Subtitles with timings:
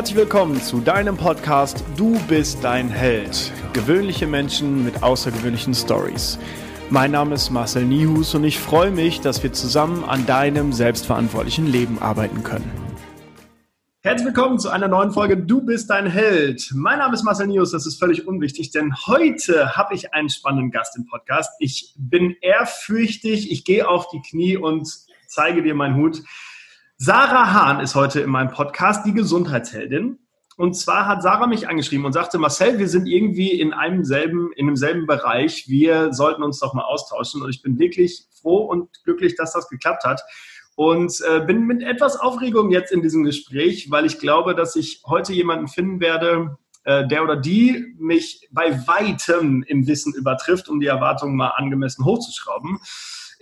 [0.00, 3.52] Herzlich willkommen zu deinem Podcast Du bist dein Held.
[3.74, 6.38] Gewöhnliche Menschen mit außergewöhnlichen Stories.
[6.88, 11.66] Mein Name ist Marcel Nihus und ich freue mich, dass wir zusammen an deinem selbstverantwortlichen
[11.66, 12.72] Leben arbeiten können.
[14.00, 16.70] Herzlich willkommen zu einer neuen Folge Du bist dein Held.
[16.74, 20.70] Mein Name ist Marcel Nius, das ist völlig unwichtig, denn heute habe ich einen spannenden
[20.70, 21.50] Gast im Podcast.
[21.58, 24.88] Ich bin ehrfürchtig, ich gehe auf die Knie und
[25.26, 26.22] zeige dir meinen Hut.
[27.02, 30.18] Sarah Hahn ist heute in meinem Podcast, die Gesundheitsheldin.
[30.58, 34.52] Und zwar hat Sarah mich angeschrieben und sagte, Marcel, wir sind irgendwie in einem selben,
[34.54, 35.66] in einem selben Bereich.
[35.66, 37.40] Wir sollten uns doch mal austauschen.
[37.40, 40.20] Und ich bin wirklich froh und glücklich, dass das geklappt hat.
[40.74, 45.00] Und äh, bin mit etwas Aufregung jetzt in diesem Gespräch, weil ich glaube, dass ich
[45.06, 50.80] heute jemanden finden werde, äh, der oder die mich bei weitem im Wissen übertrifft, um
[50.80, 52.78] die Erwartungen mal angemessen hochzuschrauben.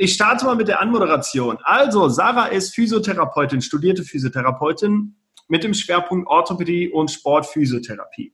[0.00, 1.58] Ich starte mal mit der Anmoderation.
[1.64, 5.16] Also, Sarah ist Physiotherapeutin, studierte Physiotherapeutin
[5.48, 8.32] mit dem Schwerpunkt Orthopädie und Sportphysiotherapie.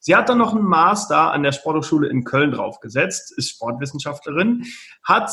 [0.00, 4.66] Sie hat dann noch einen Master an der Sporthochschule in Köln draufgesetzt, ist Sportwissenschaftlerin,
[5.04, 5.30] hat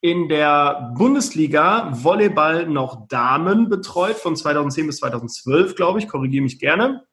[0.00, 6.58] in der Bundesliga Volleyball noch Damen betreut, von 2010 bis 2012, glaube ich, korrigiere mich
[6.58, 7.04] gerne.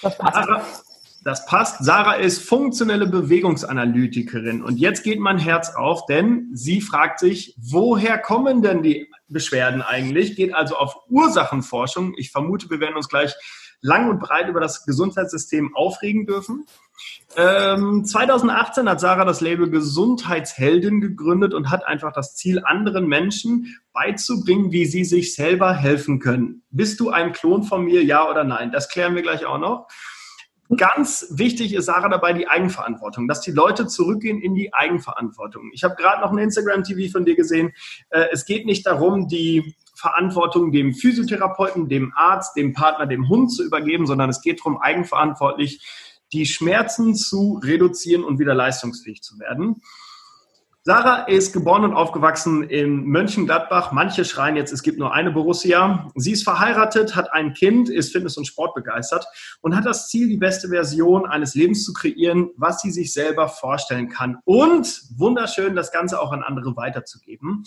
[0.00, 0.83] Das passt.
[1.24, 1.82] Das passt.
[1.82, 4.62] Sarah ist funktionelle Bewegungsanalytikerin.
[4.62, 9.80] Und jetzt geht mein Herz auf, denn sie fragt sich, woher kommen denn die Beschwerden
[9.80, 10.36] eigentlich?
[10.36, 12.12] Geht also auf Ursachenforschung.
[12.18, 13.34] Ich vermute, wir werden uns gleich
[13.80, 16.66] lang und breit über das Gesundheitssystem aufregen dürfen.
[17.36, 23.78] Ähm, 2018 hat Sarah das Label Gesundheitsheldin gegründet und hat einfach das Ziel, anderen Menschen
[23.94, 26.62] beizubringen, wie sie sich selber helfen können.
[26.70, 28.72] Bist du ein Klon von mir, ja oder nein?
[28.72, 29.88] Das klären wir gleich auch noch.
[30.76, 35.70] Ganz wichtig ist Sarah dabei die Eigenverantwortung, dass die Leute zurückgehen in die Eigenverantwortung.
[35.74, 37.72] Ich habe gerade noch ein Instagram-TV von dir gesehen.
[38.08, 43.52] Äh, es geht nicht darum, die Verantwortung dem Physiotherapeuten, dem Arzt, dem Partner, dem Hund
[43.52, 45.80] zu übergeben, sondern es geht darum, eigenverantwortlich
[46.32, 49.82] die Schmerzen zu reduzieren und wieder leistungsfähig zu werden.
[50.86, 53.92] Sarah ist geboren und aufgewachsen in Mönchengladbach.
[53.92, 56.10] Manche schreien jetzt, es gibt nur eine Borussia.
[56.14, 59.26] Sie ist verheiratet, hat ein Kind, ist Fitness- und Sport begeistert
[59.62, 63.48] und hat das Ziel, die beste Version eines Lebens zu kreieren, was sie sich selber
[63.48, 64.36] vorstellen kann.
[64.44, 67.64] Und wunderschön, das Ganze auch an andere weiterzugeben.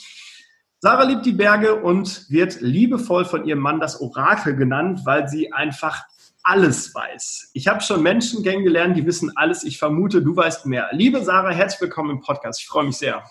[0.78, 5.52] Sarah liebt die Berge und wird liebevoll von ihrem Mann das Orakel genannt, weil sie
[5.52, 6.04] einfach
[6.48, 7.50] alles weiß.
[7.54, 9.66] Ich habe schon Menschen kennengelernt, die wissen alles.
[9.66, 10.88] Ich vermute, du weißt mehr.
[10.92, 12.62] Liebe Sarah, herzlich willkommen im Podcast.
[12.62, 13.22] Ich freue mich sehr.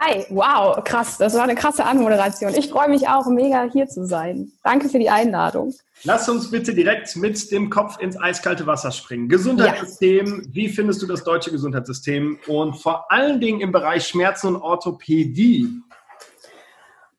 [0.00, 1.16] Hi, wow, krass.
[1.16, 2.52] Das war eine krasse Anmoderation.
[2.56, 4.50] Ich freue mich auch, mega hier zu sein.
[4.64, 5.72] Danke für die Einladung.
[6.02, 9.28] Lass uns bitte direkt mit dem Kopf ins eiskalte Wasser springen.
[9.28, 10.48] Gesundheitssystem, ja.
[10.50, 15.68] wie findest du das deutsche Gesundheitssystem und vor allen Dingen im Bereich Schmerzen und Orthopädie?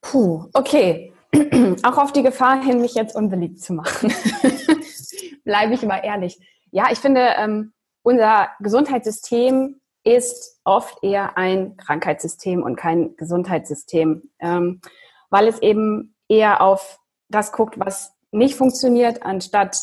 [0.01, 1.14] Puh, okay.
[1.83, 4.13] Auch auf die Gefahr hin, mich jetzt unbeliebt zu machen.
[5.45, 6.37] bleibe ich immer ehrlich.
[6.71, 7.71] Ja, ich finde, ähm,
[8.03, 14.81] unser Gesundheitssystem ist oft eher ein Krankheitssystem und kein Gesundheitssystem, ähm,
[15.29, 19.77] weil es eben eher auf das guckt, was nicht funktioniert, anstatt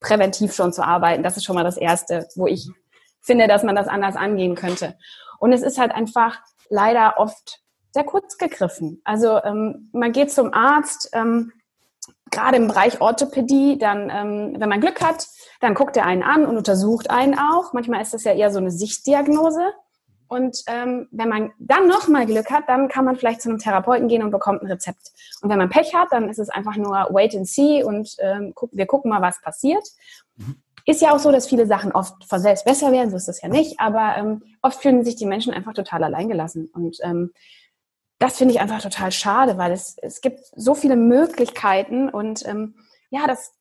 [0.00, 1.22] präventiv schon zu arbeiten.
[1.22, 2.68] Das ist schon mal das Erste, wo ich
[3.20, 4.96] finde, dass man das anders angehen könnte.
[5.38, 6.38] Und es ist halt einfach
[6.68, 7.60] leider oft
[7.94, 9.00] sehr kurz gegriffen.
[9.04, 11.52] Also ähm, man geht zum Arzt, ähm,
[12.32, 15.28] gerade im Bereich Orthopädie, dann, ähm, wenn man Glück hat,
[15.60, 17.72] dann guckt er einen an und untersucht einen auch.
[17.72, 19.62] Manchmal ist das ja eher so eine Sichtdiagnose.
[20.26, 24.08] Und ähm, wenn man dann nochmal Glück hat, dann kann man vielleicht zu einem Therapeuten
[24.08, 25.12] gehen und bekommt ein Rezept.
[25.40, 28.52] Und wenn man Pech hat, dann ist es einfach nur wait and see und ähm,
[28.56, 29.86] guck, wir gucken mal, was passiert.
[30.36, 30.56] Mhm.
[30.86, 33.40] Ist ja auch so, dass viele Sachen oft von selbst besser werden, so ist das
[33.40, 36.68] ja nicht, aber ähm, oft fühlen sich die Menschen einfach total alleingelassen.
[36.74, 37.30] Und ähm,
[38.24, 42.74] das finde ich einfach total schade, weil es, es gibt so viele Möglichkeiten und ähm,
[43.10, 43.52] ja, das,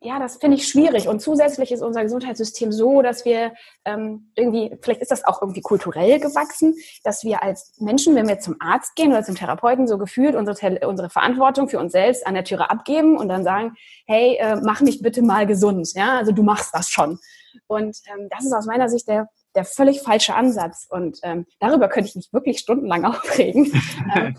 [0.00, 1.06] ja, das finde ich schwierig.
[1.06, 3.52] Und zusätzlich ist unser Gesundheitssystem so, dass wir
[3.84, 6.74] ähm, irgendwie, vielleicht ist das auch irgendwie kulturell gewachsen,
[7.04, 10.88] dass wir als Menschen, wenn wir zum Arzt gehen oder zum Therapeuten, so gefühlt unsere,
[10.88, 13.76] unsere Verantwortung für uns selbst an der Türe abgeben und dann sagen,
[14.08, 15.92] hey, äh, mach mich bitte mal gesund.
[15.94, 17.20] Ja, also du machst das schon.
[17.68, 20.86] Und ähm, das ist aus meiner Sicht der der völlig falsche Ansatz.
[20.88, 23.72] Und ähm, darüber könnte ich mich wirklich stundenlang aufregen.
[24.14, 24.34] ähm,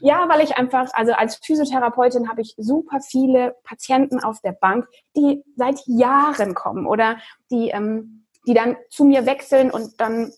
[0.00, 4.86] ja, weil ich einfach, also als Physiotherapeutin habe ich super viele Patienten auf der Bank,
[5.16, 7.18] die seit Jahren kommen oder
[7.50, 10.32] die, ähm, die dann zu mir wechseln und dann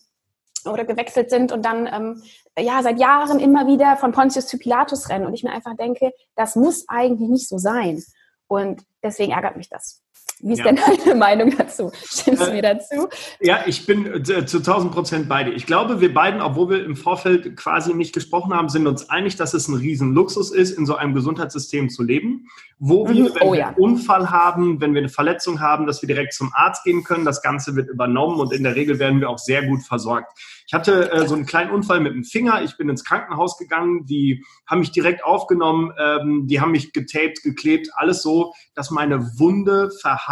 [0.65, 2.21] oder gewechselt sind und dann ähm,
[2.57, 6.11] ja seit Jahren immer wieder von Pontius zu Pilatus rennen und ich mir einfach denke,
[6.35, 8.03] das muss eigentlich nicht so sein
[8.47, 10.01] und deswegen ärgert mich das.
[10.41, 10.65] Wie ist ja.
[10.65, 10.75] denn
[11.05, 11.91] deine Meinung dazu?
[12.05, 13.09] Stimmst du äh, mir dazu?
[13.41, 15.51] Ja, ich bin äh, zu 1000 Prozent bei dir.
[15.51, 19.35] Ich glaube, wir beiden, obwohl wir im Vorfeld quasi nicht gesprochen haben, sind uns einig,
[19.35, 22.47] dass es ein Riesenluxus ist, in so einem Gesundheitssystem zu leben,
[22.77, 23.35] wo wir, mhm.
[23.35, 26.51] wenn oh, wir einen Unfall haben, wenn wir eine Verletzung haben, dass wir direkt zum
[26.53, 27.25] Arzt gehen können.
[27.25, 30.31] Das Ganze wird übernommen und in der Regel werden wir auch sehr gut versorgt.
[30.67, 32.61] Ich hatte äh, so einen kleinen Unfall mit dem Finger.
[32.63, 34.05] Ich bin ins Krankenhaus gegangen.
[34.05, 35.91] Die haben mich direkt aufgenommen.
[35.99, 37.89] Ähm, die haben mich getaped, geklebt.
[37.95, 40.28] Alles so, dass meine Wunde verheilt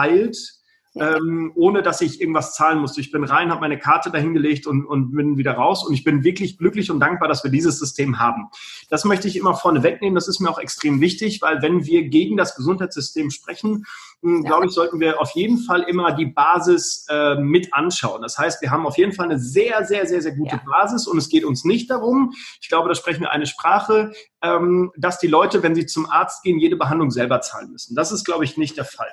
[1.00, 3.02] ähm, ohne dass ich irgendwas zahlen musste.
[3.02, 5.86] Ich bin rein, habe meine Karte dahingelegt und, und bin wieder raus.
[5.86, 8.48] Und ich bin wirklich glücklich und dankbar, dass wir dieses System haben.
[8.90, 10.16] Das möchte ich immer vorne wegnehmen.
[10.16, 13.86] Das ist mir auch extrem wichtig, weil wenn wir gegen das Gesundheitssystem sprechen,
[14.22, 14.50] hm, ja.
[14.50, 18.22] glaube ich, sollten wir auf jeden Fall immer die Basis äh, mit anschauen.
[18.22, 20.62] Das heißt, wir haben auf jeden Fall eine sehr, sehr, sehr, sehr gute ja.
[20.66, 24.12] Basis und es geht uns nicht darum, ich glaube, da sprechen wir eine Sprache,
[24.42, 27.96] ähm, dass die Leute, wenn sie zum Arzt gehen, jede Behandlung selber zahlen müssen.
[27.96, 29.12] Das ist, glaube ich, nicht der Fall.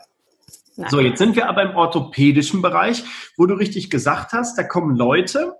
[0.76, 0.90] Nein.
[0.90, 3.04] So, jetzt sind wir aber im orthopädischen Bereich,
[3.36, 5.54] wo du richtig gesagt hast, da kommen Leute,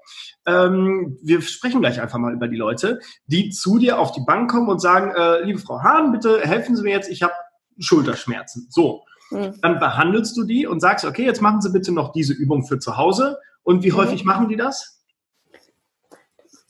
[0.46, 4.50] ähm, wir sprechen gleich einfach mal über die Leute, die zu dir auf die Bank
[4.50, 7.32] kommen und sagen, äh, liebe Frau Hahn, bitte helfen Sie mir jetzt, ich habe
[7.78, 8.66] Schulterschmerzen.
[8.70, 9.54] So, mhm.
[9.62, 12.78] dann behandelst du die und sagst, okay, jetzt machen Sie bitte noch diese Übung für
[12.78, 13.38] zu Hause.
[13.62, 13.96] Und wie mhm.
[13.96, 15.02] häufig machen die das?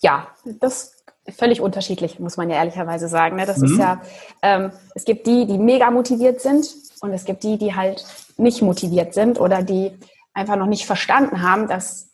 [0.01, 0.29] Ja,
[0.61, 1.03] das
[1.37, 3.37] völlig unterschiedlich, muss man ja ehrlicherweise sagen.
[3.37, 3.47] Ne?
[3.47, 3.65] Das mhm.
[3.65, 4.03] ist ja,
[4.43, 6.67] ähm, es gibt die, die mega motiviert sind
[7.05, 8.05] und es gibt die, die halt
[8.37, 9.97] nicht motiviert sind oder die
[10.33, 12.11] einfach noch nicht verstanden haben, dass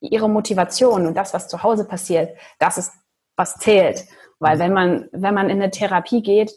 [0.00, 2.92] ihre Motivation und das, was zu Hause passiert, das ist,
[3.36, 4.04] was zählt.
[4.38, 6.52] Weil wenn man, wenn man in eine Therapie geht,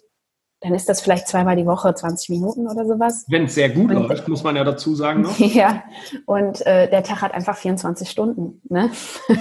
[0.61, 3.25] dann ist das vielleicht zweimal die Woche 20 Minuten oder sowas.
[3.27, 5.37] Wenn es sehr gut und, läuft, muss man ja dazu sagen noch.
[5.39, 5.83] Ja,
[6.25, 8.59] und äh, der Tag hat einfach 24 Stunden.
[8.67, 8.89] Ne?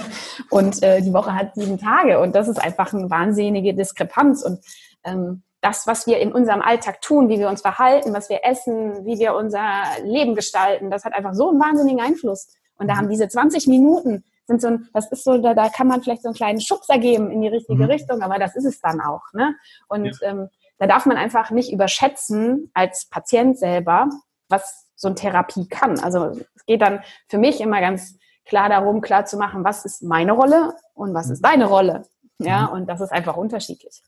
[0.51, 4.43] Und äh, die Woche hat sieben Tage und das ist einfach eine wahnsinnige Diskrepanz.
[4.43, 4.59] Und
[5.03, 9.05] ähm, das, was wir in unserem Alltag tun, wie wir uns verhalten, was wir essen,
[9.05, 12.47] wie wir unser Leben gestalten, das hat einfach so einen wahnsinnigen Einfluss.
[12.77, 12.97] Und da mhm.
[12.97, 16.21] haben diese 20 Minuten, sind so ein, das ist so, da, da kann man vielleicht
[16.21, 17.89] so einen kleinen Schubser geben in die richtige mhm.
[17.89, 19.23] Richtung, aber das ist es dann auch.
[19.33, 19.55] Ne?
[19.87, 20.29] Und ja.
[20.29, 24.09] ähm, da darf man einfach nicht überschätzen als Patient selber,
[24.47, 25.99] was so eine Therapie kann.
[25.99, 30.03] Also es geht dann für mich immer ganz klar darum, klar zu machen, was ist
[30.03, 32.03] meine Rolle und was ist deine Rolle.
[32.39, 32.73] Ja, mhm.
[32.73, 34.01] und das ist einfach unterschiedlich.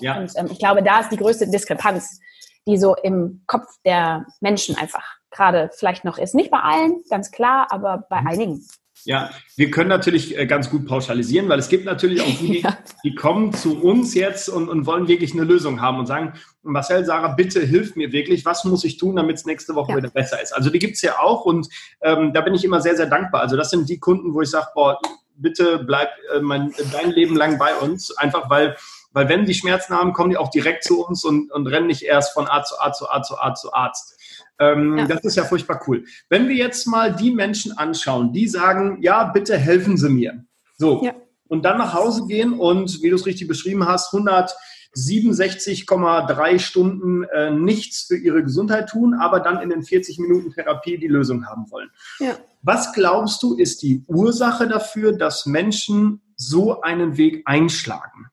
[0.00, 0.18] Ja.
[0.18, 2.20] Und ähm, ich glaube, da ist die größte Diskrepanz,
[2.66, 6.34] die so im Kopf der Menschen einfach gerade vielleicht noch ist.
[6.34, 8.26] Nicht bei allen, ganz klar, aber bei mhm.
[8.26, 8.66] einigen.
[9.06, 12.78] Ja, wir können natürlich äh, ganz gut pauschalisieren, weil es gibt natürlich auch die, ja.
[13.04, 17.04] die kommen zu uns jetzt und, und wollen wirklich eine Lösung haben und sagen, Marcel,
[17.04, 19.98] Sarah, bitte hilf mir wirklich, was muss ich tun, damit es nächste Woche ja.
[19.98, 20.52] wieder besser ist.
[20.52, 21.68] Also die gibt es ja auch und
[22.00, 23.42] ähm, da bin ich immer sehr, sehr dankbar.
[23.42, 24.98] Also das sind die Kunden, wo ich sage, boah,
[25.36, 28.76] bitte bleib äh, mein, dein Leben lang bei uns, einfach weil
[29.14, 32.02] weil wenn die Schmerzen haben, kommen die auch direkt zu uns und, und rennen nicht
[32.02, 34.20] erst von Arzt zu Arzt zu Arzt zu Arzt zu Arzt.
[34.58, 35.06] Ähm, ja.
[35.06, 36.04] Das ist ja furchtbar cool.
[36.28, 40.44] Wenn wir jetzt mal die Menschen anschauen, die sagen, ja, bitte helfen Sie mir.
[40.76, 41.02] So.
[41.04, 41.14] Ja.
[41.46, 47.50] Und dann nach Hause gehen und, wie du es richtig beschrieben hast, 167,3 Stunden äh,
[47.50, 51.70] nichts für ihre Gesundheit tun, aber dann in den 40 Minuten Therapie die Lösung haben
[51.70, 51.90] wollen.
[52.18, 52.36] Ja.
[52.62, 58.30] Was glaubst du, ist die Ursache dafür, dass Menschen so einen Weg einschlagen?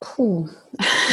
[0.00, 0.48] Puh.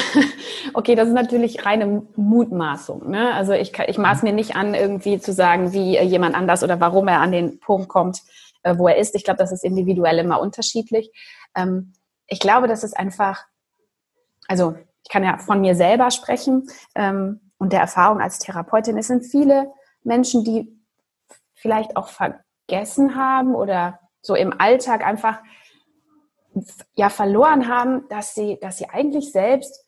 [0.74, 3.10] okay, das ist natürlich reine Mutmaßung.
[3.10, 3.34] Ne?
[3.34, 7.08] Also ich, ich maß mir nicht an, irgendwie zu sagen, wie jemand anders oder warum
[7.08, 8.22] er an den Punkt kommt,
[8.62, 9.16] äh, wo er ist.
[9.16, 11.12] Ich glaube, das ist individuell immer unterschiedlich.
[11.56, 11.94] Ähm,
[12.28, 13.46] ich glaube, das ist einfach,
[14.48, 18.98] also ich kann ja von mir selber sprechen ähm, und der Erfahrung als Therapeutin.
[18.98, 19.72] Es sind viele
[20.04, 20.80] Menschen, die
[21.54, 25.40] vielleicht auch vergessen haben oder so im Alltag einfach
[26.96, 29.86] ja verloren haben, dass sie, dass sie eigentlich selbst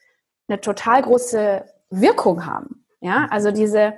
[0.48, 2.86] eine total große Wirkung haben.
[3.00, 3.94] Ja, also diese,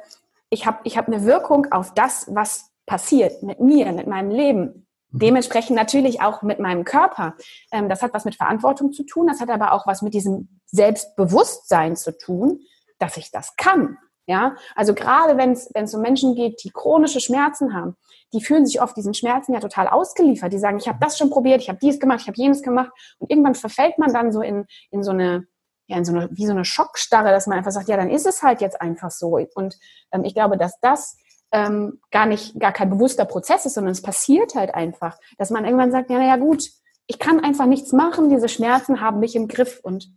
[0.50, 4.88] ich habe ich hab eine Wirkung auf das, was passiert mit mir, mit meinem Leben.
[5.12, 5.20] Mhm.
[5.20, 7.36] Dementsprechend natürlich auch mit meinem Körper.
[7.72, 10.60] Ähm, das hat was mit Verantwortung zu tun, das hat aber auch was mit diesem
[10.66, 12.62] Selbstbewusstsein zu tun,
[12.98, 13.98] dass ich das kann.
[14.26, 17.96] Ja, also gerade wenn es wenn es um Menschen geht, die chronische Schmerzen haben,
[18.34, 20.54] die fühlen sich oft diesen Schmerzen ja total ausgeliefert.
[20.54, 22.92] Die sagen, ich habe das schon probiert, ich habe dies gemacht, ich habe jenes gemacht
[23.18, 25.48] und irgendwann verfällt man dann so in in so eine
[25.90, 28.28] ja, in so eine, wie so eine Schockstarre, dass man einfach sagt, ja, dann ist
[28.28, 29.40] es halt jetzt einfach so.
[29.56, 29.76] Und
[30.12, 31.18] ähm, ich glaube, dass das
[31.52, 35.66] ähm, gar nicht, gar kein bewusster Prozess ist, sondern es passiert halt einfach, dass man
[35.66, 36.70] irgendwann sagt, ja, naja, gut,
[37.08, 40.14] ich kann einfach nichts machen, diese Schmerzen haben mich im Griff und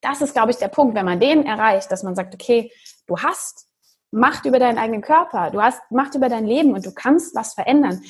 [0.00, 2.72] das ist, glaube ich, der Punkt, wenn man den erreicht, dass man sagt, okay,
[3.06, 3.68] du hast
[4.10, 7.54] Macht über deinen eigenen Körper, du hast Macht über dein Leben und du kannst was
[7.54, 8.02] verändern.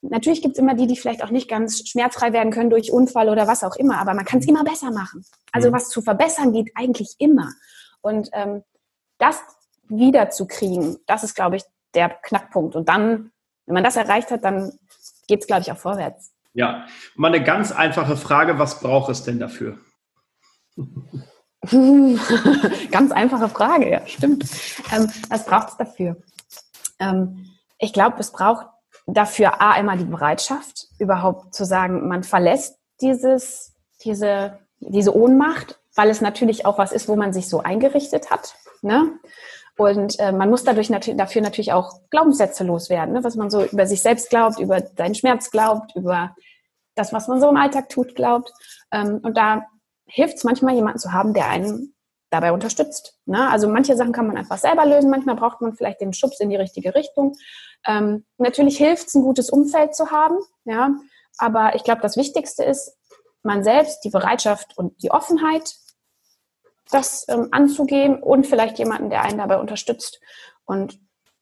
[0.00, 3.28] Natürlich gibt es immer die, die vielleicht auch nicht ganz schmerzfrei werden können durch Unfall
[3.28, 5.24] oder was auch immer, aber man kann es immer besser machen.
[5.52, 5.74] Also mhm.
[5.74, 7.50] was zu verbessern geht eigentlich immer.
[8.00, 8.62] Und ähm,
[9.18, 9.40] das
[9.88, 11.64] wiederzukriegen, das ist, glaube ich,
[11.94, 12.76] der Knackpunkt.
[12.76, 13.32] Und dann,
[13.66, 14.72] wenn man das erreicht hat, dann
[15.26, 16.32] geht es, glaube ich, auch vorwärts.
[16.52, 16.86] Ja,
[17.16, 19.78] mal eine ganz einfache Frage, was braucht es denn dafür?
[22.90, 24.44] ganz einfache Frage, ja, stimmt.
[24.92, 26.16] Ähm, was braucht es dafür?
[26.98, 27.46] Ähm,
[27.78, 28.66] ich glaube, es braucht
[29.06, 36.10] dafür A, einmal die Bereitschaft, überhaupt zu sagen, man verlässt dieses, diese, diese Ohnmacht, weil
[36.10, 38.54] es natürlich auch was ist, wo man sich so eingerichtet hat.
[38.82, 39.18] Ne?
[39.76, 43.24] Und äh, man muss dadurch nat dafür natürlich auch Glaubenssätze loswerden, ne?
[43.24, 46.34] was man so über sich selbst glaubt, über seinen Schmerz glaubt, über
[46.94, 48.52] das, was man so im Alltag tut, glaubt.
[48.90, 49.66] Ähm, und da
[50.08, 51.94] hilft es manchmal, jemanden zu haben, der einen
[52.30, 53.18] dabei unterstützt.
[53.24, 53.48] Ne?
[53.48, 56.50] Also manche Sachen kann man einfach selber lösen, manchmal braucht man vielleicht den Schubs in
[56.50, 57.36] die richtige Richtung.
[57.86, 60.90] Ähm, natürlich hilft es, ein gutes Umfeld zu haben, ja.
[61.38, 62.96] Aber ich glaube, das Wichtigste ist,
[63.42, 65.76] man selbst, die Bereitschaft und die Offenheit,
[66.90, 70.20] das ähm, anzugehen und vielleicht jemanden, der einen dabei unterstützt.
[70.64, 70.98] Und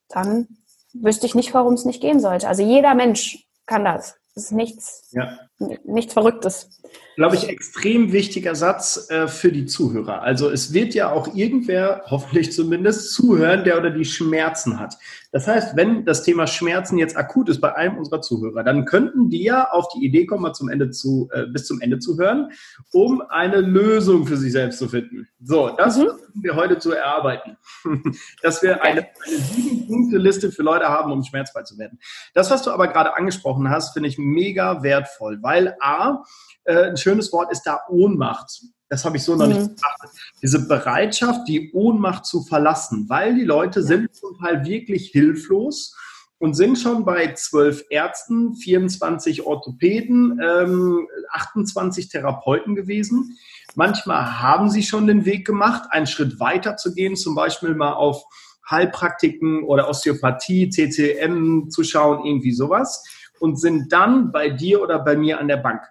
[0.08, 0.49] dann
[0.92, 2.49] wüsste ich nicht, warum es nicht gehen sollte.
[2.49, 4.16] Also jeder Mensch kann das.
[4.35, 5.38] Das ist nichts, ja.
[5.59, 6.81] Nichts Verrücktes.
[7.17, 10.23] Glaube ich, extrem wichtiger Satz äh, für die Zuhörer.
[10.23, 14.97] Also es wird ja auch irgendwer, hoffentlich zumindest, zuhören, der oder die Schmerzen hat.
[15.33, 19.29] Das heißt, wenn das Thema Schmerzen jetzt akut ist bei einem unserer Zuhörer, dann könnten
[19.31, 22.19] die ja auf die Idee kommen, mal zum Ende zu, äh, bis zum Ende zu
[22.19, 22.51] hören,
[22.93, 25.27] um eine Lösung für sich selbst zu finden.
[25.43, 26.09] So, das mhm.
[26.41, 27.57] wir heute zu erarbeiten.
[28.43, 31.99] Dass wir eine, eine sieben-Punkte-Liste für Leute haben, um schmerzfrei zu werden.
[32.35, 36.25] Das, was du aber gerade angesprochen hast, finde ich mega wertvoll, weil A,
[36.65, 38.62] äh, ein schönes Wort ist da Ohnmacht.
[38.88, 39.53] Das habe ich so noch mhm.
[39.53, 40.11] nicht betrachtet.
[40.43, 45.97] Diese Bereitschaft, die Ohnmacht zu verlassen, weil die Leute sind zum Teil wirklich hilflos
[46.38, 53.38] und sind schon bei zwölf Ärzten, 24 Orthopäden, ähm, 28 Therapeuten gewesen.
[53.76, 57.93] Manchmal haben sie schon den Weg gemacht, einen Schritt weiter zu gehen, zum Beispiel mal
[57.93, 58.25] auf
[58.69, 63.05] Heilpraktiken oder Osteopathie, CCM zu schauen, irgendwie sowas,
[63.40, 65.83] und sind dann bei dir oder bei mir an der Bank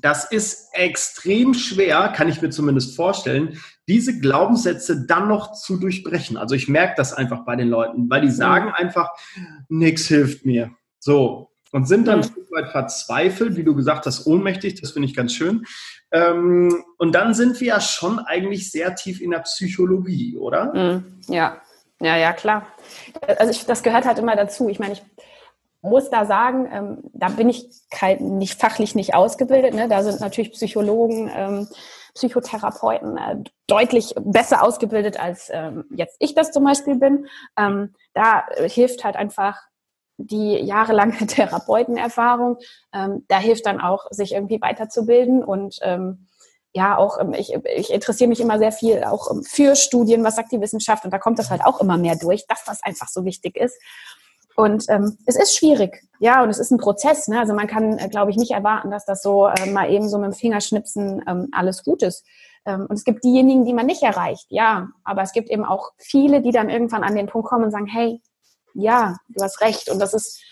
[0.00, 6.36] das ist extrem schwer, kann ich mir zumindest vorstellen, diese Glaubenssätze dann noch zu durchbrechen.
[6.36, 9.10] Also ich merke das einfach bei den Leuten, weil die sagen einfach,
[9.68, 10.70] nichts hilft mir.
[10.98, 11.50] So.
[11.72, 15.14] Und sind dann ein Stück weit verzweifelt, wie du gesagt hast, ohnmächtig, das finde ich
[15.14, 15.66] ganz schön.
[16.10, 20.72] Ähm, und dann sind wir ja schon eigentlich sehr tief in der Psychologie, oder?
[20.72, 21.04] Mhm.
[21.28, 21.60] Ja,
[22.00, 22.66] ja, ja, klar.
[23.38, 24.68] Also ich, das gehört halt immer dazu.
[24.68, 25.02] Ich meine, ich
[25.88, 29.74] muss da sagen, ähm, da bin ich kein, nicht fachlich nicht ausgebildet.
[29.74, 29.88] Ne?
[29.88, 31.68] Da sind natürlich Psychologen, ähm,
[32.14, 37.26] Psychotherapeuten äh, deutlich besser ausgebildet, als ähm, jetzt ich das zum Beispiel bin.
[37.58, 39.60] Ähm, da hilft halt einfach
[40.16, 42.58] die jahrelange Therapeutenerfahrung.
[42.92, 46.26] Ähm, da hilft dann auch, sich irgendwie weiterzubilden und ähm,
[46.76, 50.60] ja, auch ich, ich interessiere mich immer sehr viel auch für Studien, was sagt die
[50.60, 53.56] Wissenschaft und da kommt das halt auch immer mehr durch, dass das einfach so wichtig
[53.56, 53.80] ist.
[54.56, 57.28] Und ähm, es ist schwierig, ja, und es ist ein Prozess.
[57.28, 57.38] Ne?
[57.38, 60.18] Also man kann, äh, glaube ich, nicht erwarten, dass das so äh, mal eben so
[60.18, 62.24] mit dem Fingerschnipsen ähm, alles gut ist.
[62.64, 64.88] Ähm, und es gibt diejenigen, die man nicht erreicht, ja.
[65.04, 67.86] Aber es gibt eben auch viele, die dann irgendwann an den Punkt kommen und sagen,
[67.86, 68.22] hey,
[68.72, 69.90] ja, du hast recht.
[69.90, 70.42] Und das ist,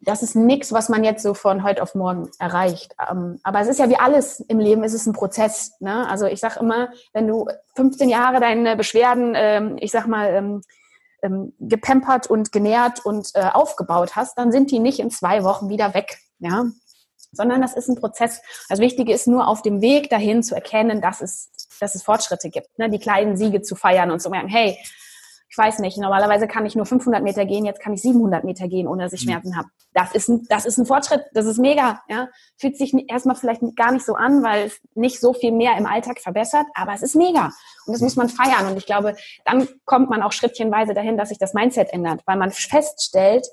[0.00, 2.94] das ist nichts, was man jetzt so von heute auf morgen erreicht.
[3.10, 5.72] Ähm, aber es ist ja wie alles im Leben, es ist ein Prozess.
[5.80, 6.08] Ne?
[6.08, 10.62] Also ich sage immer, wenn du 15 Jahre deine Beschwerden, ähm, ich sag mal,
[11.22, 15.68] ähm, gepampert und genährt und äh, aufgebaut hast, dann sind die nicht in zwei Wochen
[15.68, 16.18] wieder weg.
[16.38, 16.66] Ja?
[17.32, 18.42] Sondern das ist ein Prozess.
[18.68, 21.50] Das Wichtige ist nur auf dem Weg dahin zu erkennen, dass es,
[21.80, 22.78] dass es Fortschritte gibt.
[22.78, 22.90] Ne?
[22.90, 24.78] Die kleinen Siege zu feiern und zu merken, hey,
[25.52, 28.68] ich weiß nicht, normalerweise kann ich nur 500 Meter gehen, jetzt kann ich 700 Meter
[28.68, 29.32] gehen, ohne dass ich mhm.
[29.32, 29.68] Schmerzen habe.
[29.92, 32.00] Das ist ein, das ist ein Fortschritt, das ist mega.
[32.08, 32.30] Ja?
[32.56, 35.84] Fühlt sich erstmal vielleicht gar nicht so an, weil es nicht so viel mehr im
[35.84, 37.50] Alltag verbessert, aber es ist mega.
[37.84, 38.66] Und das muss man feiern.
[38.70, 42.38] Und ich glaube, dann kommt man auch schrittchenweise dahin, dass sich das Mindset ändert, weil
[42.38, 43.46] man feststellt,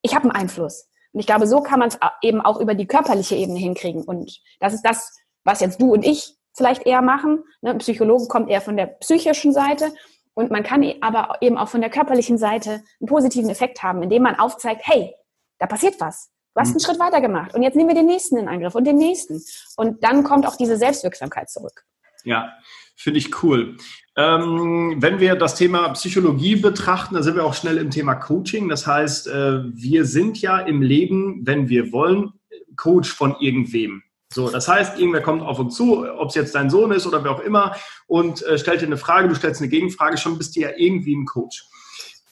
[0.00, 0.88] ich habe einen Einfluss.
[1.12, 4.04] Und ich glaube, so kann man es eben auch über die körperliche Ebene hinkriegen.
[4.04, 7.44] Und das ist das, was jetzt du und ich vielleicht eher machen.
[7.60, 7.72] Ne?
[7.72, 9.92] Ein Psychologe kommt eher von der psychischen Seite
[10.34, 14.22] und man kann aber eben auch von der körperlichen Seite einen positiven Effekt haben, indem
[14.22, 15.14] man aufzeigt, hey,
[15.58, 16.30] da passiert was.
[16.54, 16.80] Du hast einen mhm.
[16.80, 19.42] Schritt weiter gemacht und jetzt nehmen wir den nächsten in Angriff und den nächsten.
[19.76, 21.84] Und dann kommt auch diese Selbstwirksamkeit zurück.
[22.24, 22.52] Ja,
[22.94, 23.76] finde ich cool.
[24.16, 28.68] Ähm, wenn wir das Thema Psychologie betrachten, da sind wir auch schnell im Thema Coaching.
[28.68, 32.32] Das heißt, äh, wir sind ja im Leben, wenn wir wollen,
[32.76, 34.02] Coach von irgendwem.
[34.32, 37.22] So, das heißt, irgendwer kommt auf uns zu, ob es jetzt dein Sohn ist oder
[37.22, 40.56] wer auch immer, und äh, stellt dir eine Frage, du stellst eine Gegenfrage, schon bist
[40.56, 41.66] du ja irgendwie ein Coach.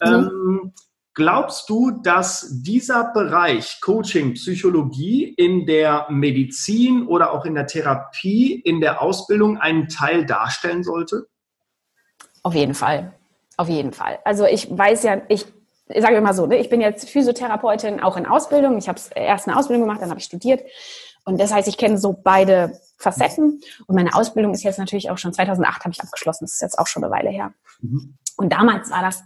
[0.03, 0.09] Mhm.
[0.09, 0.73] Ähm,
[1.15, 8.55] glaubst du, dass dieser Bereich Coaching, Psychologie in der Medizin oder auch in der Therapie,
[8.55, 11.27] in der Ausbildung einen Teil darstellen sollte?
[12.43, 13.13] Auf jeden Fall.
[13.59, 14.19] auf jeden Fall.
[14.25, 15.45] Also ich weiß ja, ich,
[15.89, 18.79] ich sage immer so, ne, ich bin jetzt Physiotherapeutin, auch in Ausbildung.
[18.79, 20.63] Ich habe erst eine Ausbildung gemacht, dann habe ich studiert.
[21.25, 23.61] Und das heißt, ich kenne so beide Facetten.
[23.87, 26.45] Und meine Ausbildung ist jetzt natürlich auch schon 2008 habe ich abgeschlossen.
[26.45, 27.53] Das ist jetzt auch schon eine Weile her.
[27.81, 28.19] Mhm.
[28.37, 29.23] Und damals war das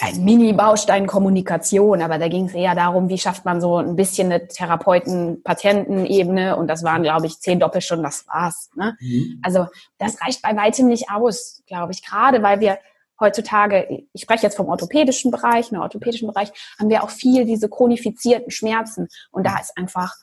[0.00, 4.30] ein Mini-Baustein Kommunikation, aber da ging es eher darum, wie schafft man so ein bisschen
[4.30, 8.70] eine Therapeuten-Patienten-Ebene und das waren, glaube ich, zehn Doppelstunden, das war's.
[8.76, 8.96] Ne?
[9.00, 9.40] Mhm.
[9.42, 9.66] Also
[9.98, 12.78] das reicht bei weitem nicht aus, glaube ich, gerade weil wir
[13.20, 17.68] heutzutage, ich spreche jetzt vom orthopädischen Bereich, im orthopädischen Bereich haben wir auch viel diese
[17.68, 20.14] chronifizierten Schmerzen und da ist einfach,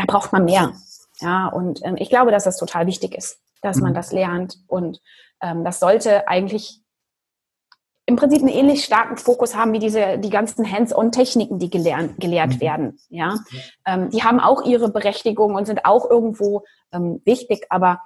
[0.00, 0.72] da braucht man mehr.
[1.20, 3.96] Ja, und ähm, ich glaube, dass das total wichtig ist, dass man mhm.
[3.96, 5.00] das lernt und
[5.42, 6.80] ähm, das sollte eigentlich
[8.06, 12.54] im Prinzip einen ähnlich starken Fokus haben wie diese die ganzen Hands-on-Techniken, die gelernt, gelehrt
[12.54, 12.60] mhm.
[12.60, 12.98] werden.
[13.08, 13.36] Ja,
[13.86, 18.00] ähm, die haben auch ihre Berechtigung und sind auch irgendwo ähm, wichtig, aber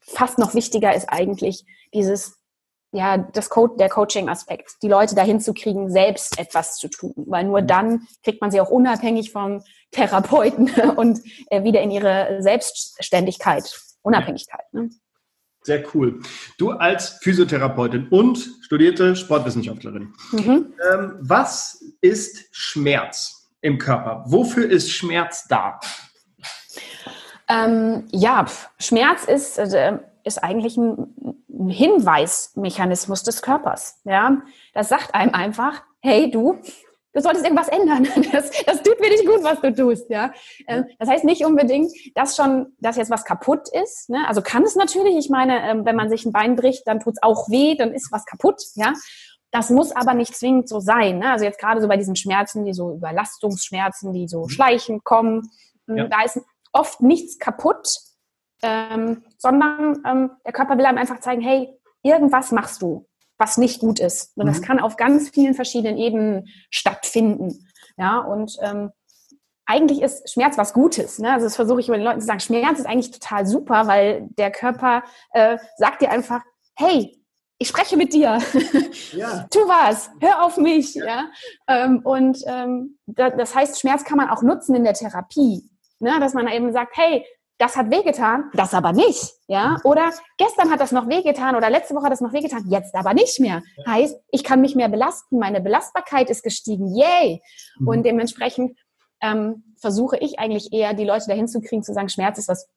[0.00, 2.37] fast noch wichtiger ist eigentlich dieses
[2.92, 7.44] ja das Code der Coaching-Aspekt, die Leute dahin zu kriegen, selbst etwas zu tun, weil
[7.44, 7.66] nur mhm.
[7.66, 14.72] dann kriegt man sie auch unabhängig vom Therapeuten und äh, wieder in ihre Selbstständigkeit, Unabhängigkeit.
[14.72, 14.90] Ne?
[15.62, 16.20] Sehr cool.
[16.56, 20.14] Du als Physiotherapeutin und studierte Sportwissenschaftlerin.
[20.32, 20.72] Mhm.
[20.92, 24.24] Ähm, was ist Schmerz im Körper?
[24.26, 25.78] Wofür ist Schmerz da?
[27.48, 28.46] Ähm, ja,
[28.78, 34.00] Schmerz ist, äh, ist eigentlich ein Hinweismechanismus des Körpers.
[34.04, 34.42] Ja,
[34.74, 36.58] das sagt einem einfach, hey du,
[37.12, 38.06] du solltest irgendwas ändern.
[38.32, 40.32] Das, das tut mir nicht gut, was du tust, ja.
[40.66, 44.10] Ähm, das heißt nicht unbedingt, dass schon, dass jetzt was kaputt ist.
[44.10, 44.24] Ne?
[44.28, 45.16] Also kann es natürlich.
[45.16, 47.92] Ich meine, ähm, wenn man sich ein Bein bricht, dann tut es auch weh, dann
[47.92, 48.92] ist was kaputt, ja.
[49.50, 51.20] Das muss aber nicht zwingend so sein.
[51.20, 51.32] Ne?
[51.32, 54.48] Also jetzt gerade so bei diesen Schmerzen, die so Überlastungsschmerzen, die so mhm.
[54.50, 55.50] schleichend kommen,
[55.86, 56.06] ja.
[56.06, 56.38] da ist
[56.72, 57.88] oft nichts kaputt,
[58.62, 61.68] ähm, sondern ähm, der Körper will einem einfach zeigen, hey,
[62.02, 64.36] irgendwas machst du was nicht gut ist.
[64.36, 64.64] Und das mhm.
[64.64, 67.66] kann auf ganz vielen verschiedenen Ebenen stattfinden.
[67.96, 68.90] Ja, und ähm,
[69.64, 71.18] eigentlich ist Schmerz was Gutes.
[71.18, 71.32] Ne?
[71.32, 72.40] Also das versuche ich über den Leuten zu sagen.
[72.40, 76.42] Schmerz ist eigentlich total super, weil der Körper äh, sagt dir einfach,
[76.74, 77.14] hey,
[77.58, 78.38] ich spreche mit dir.
[79.12, 79.46] Ja.
[79.50, 80.94] tu was, hör auf mich.
[80.94, 81.06] Ja.
[81.06, 81.24] ja?
[81.66, 85.68] Ähm, und ähm, das heißt, Schmerz kann man auch nutzen in der Therapie.
[85.98, 86.18] Ne?
[86.20, 87.24] Dass man eben sagt, hey,
[87.58, 89.78] das hat wehgetan, das aber nicht, ja?
[89.84, 93.14] Oder gestern hat das noch wehgetan oder letzte Woche hat das noch wehgetan, jetzt aber
[93.14, 93.62] nicht mehr.
[93.86, 97.42] Heißt, ich kann mich mehr belasten, meine Belastbarkeit ist gestiegen, yay!
[97.78, 97.88] Mhm.
[97.88, 98.78] Und dementsprechend
[99.20, 102.68] ähm, versuche ich eigentlich eher, die Leute dahin zu kriegen, zu sagen, Schmerz ist was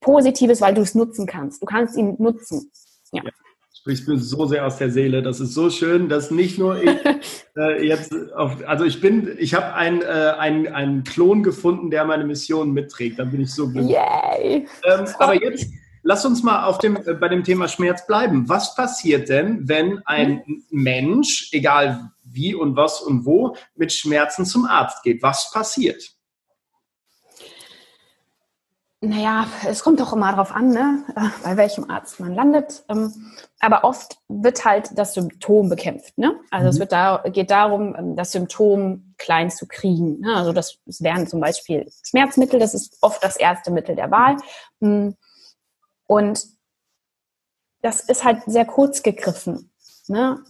[0.00, 1.62] Positives, weil du es nutzen kannst.
[1.62, 2.70] Du kannst ihn nutzen.
[3.10, 3.22] Ja.
[3.24, 3.30] ja
[3.84, 5.22] sprichst mir so sehr aus der Seele.
[5.22, 6.88] Das ist so schön, dass nicht nur ich
[7.56, 12.06] äh, jetzt auf, also ich bin, ich habe einen, äh, einen, einen Klon gefunden, der
[12.06, 13.18] meine Mission mitträgt.
[13.18, 13.94] Da bin ich so glücklich.
[13.94, 14.66] Yay!
[14.86, 15.66] Ähm, aber jetzt
[16.02, 18.48] lass uns mal auf dem, äh, bei dem Thema Schmerz bleiben.
[18.48, 20.62] Was passiert denn, wenn ein mhm.
[20.70, 25.22] Mensch, egal wie und was und wo, mit Schmerzen zum Arzt geht?
[25.22, 26.02] Was passiert?
[29.04, 31.04] Naja, es kommt doch immer darauf an, ne?
[31.14, 32.84] Äh, bei welchem Arzt man landet.
[32.88, 36.16] Ähm, aber oft wird halt das Symptom bekämpft.
[36.16, 36.40] Ne?
[36.50, 36.70] Also mhm.
[36.70, 40.20] es wird da, geht darum, ähm, das Symptom klein zu kriegen.
[40.20, 40.34] Ne?
[40.34, 44.36] Also das, das wären zum Beispiel Schmerzmittel, das ist oft das erste Mittel der Wahl.
[44.80, 45.16] Hm.
[46.06, 46.46] Und
[47.82, 49.70] das ist halt sehr kurz gegriffen.
[50.08, 50.42] Ne?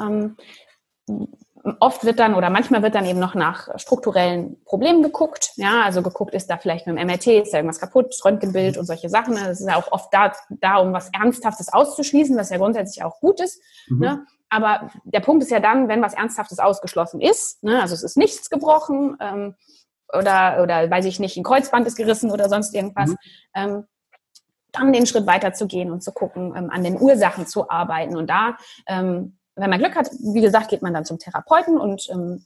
[1.81, 5.53] Oft wird dann oder manchmal wird dann eben noch nach strukturellen Problemen geguckt.
[5.57, 8.85] Ja, also geguckt, ist da vielleicht mit dem MRT, ist da irgendwas kaputt, Röntgenbild und
[8.85, 9.35] solche Sachen.
[9.37, 13.19] Es ist ja auch oft da, da, um was Ernsthaftes auszuschließen, was ja grundsätzlich auch
[13.19, 13.63] gut ist.
[13.89, 13.99] Mhm.
[13.99, 14.27] Ne?
[14.51, 17.81] Aber der Punkt ist ja dann, wenn was Ernsthaftes ausgeschlossen ist, ne?
[17.81, 19.55] also es ist nichts gebrochen ähm,
[20.13, 23.17] oder, oder weiß ich nicht, ein Kreuzband ist gerissen oder sonst irgendwas, mhm.
[23.55, 23.85] ähm,
[24.71, 28.17] dann den Schritt weiter zu gehen und zu gucken, ähm, an den Ursachen zu arbeiten.
[28.17, 32.09] Und da ähm, wenn man Glück hat, wie gesagt, geht man dann zum Therapeuten und
[32.11, 32.45] ähm,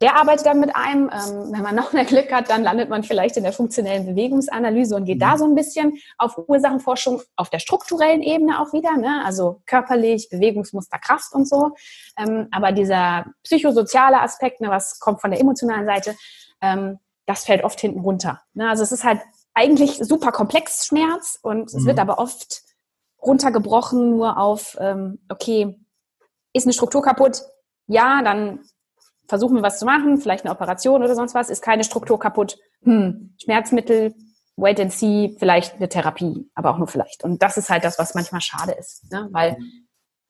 [0.00, 1.10] der arbeitet dann mit einem.
[1.10, 4.96] Ähm, wenn man noch mehr Glück hat, dann landet man vielleicht in der funktionellen Bewegungsanalyse
[4.96, 5.20] und geht mhm.
[5.20, 9.22] da so ein bisschen auf Ursachenforschung auf der strukturellen Ebene auch wieder, ne?
[9.24, 11.72] also körperlich, Bewegungsmuster, Kraft und so.
[12.18, 16.16] Ähm, aber dieser psychosoziale Aspekt, ne, was kommt von der emotionalen Seite,
[16.60, 18.42] ähm, das fällt oft hinten runter.
[18.52, 18.68] Ne?
[18.68, 19.20] Also es ist halt
[19.54, 21.78] eigentlich super komplex Schmerz und mhm.
[21.78, 22.62] es wird aber oft
[23.22, 25.78] runtergebrochen nur auf, ähm, okay,
[26.54, 27.42] ist eine Struktur kaputt?
[27.86, 28.60] Ja, dann
[29.28, 31.50] versuchen wir was zu machen, vielleicht eine Operation oder sonst was.
[31.50, 32.56] Ist keine Struktur kaputt?
[32.82, 34.14] Hm, Schmerzmittel,
[34.56, 37.24] wait and see, vielleicht eine Therapie, aber auch nur vielleicht.
[37.24, 39.28] Und das ist halt das, was manchmal schade ist, ne?
[39.32, 39.58] weil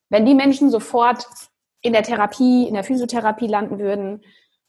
[0.09, 1.25] wenn die Menschen sofort
[1.81, 4.23] in der Therapie, in der Physiotherapie landen würden,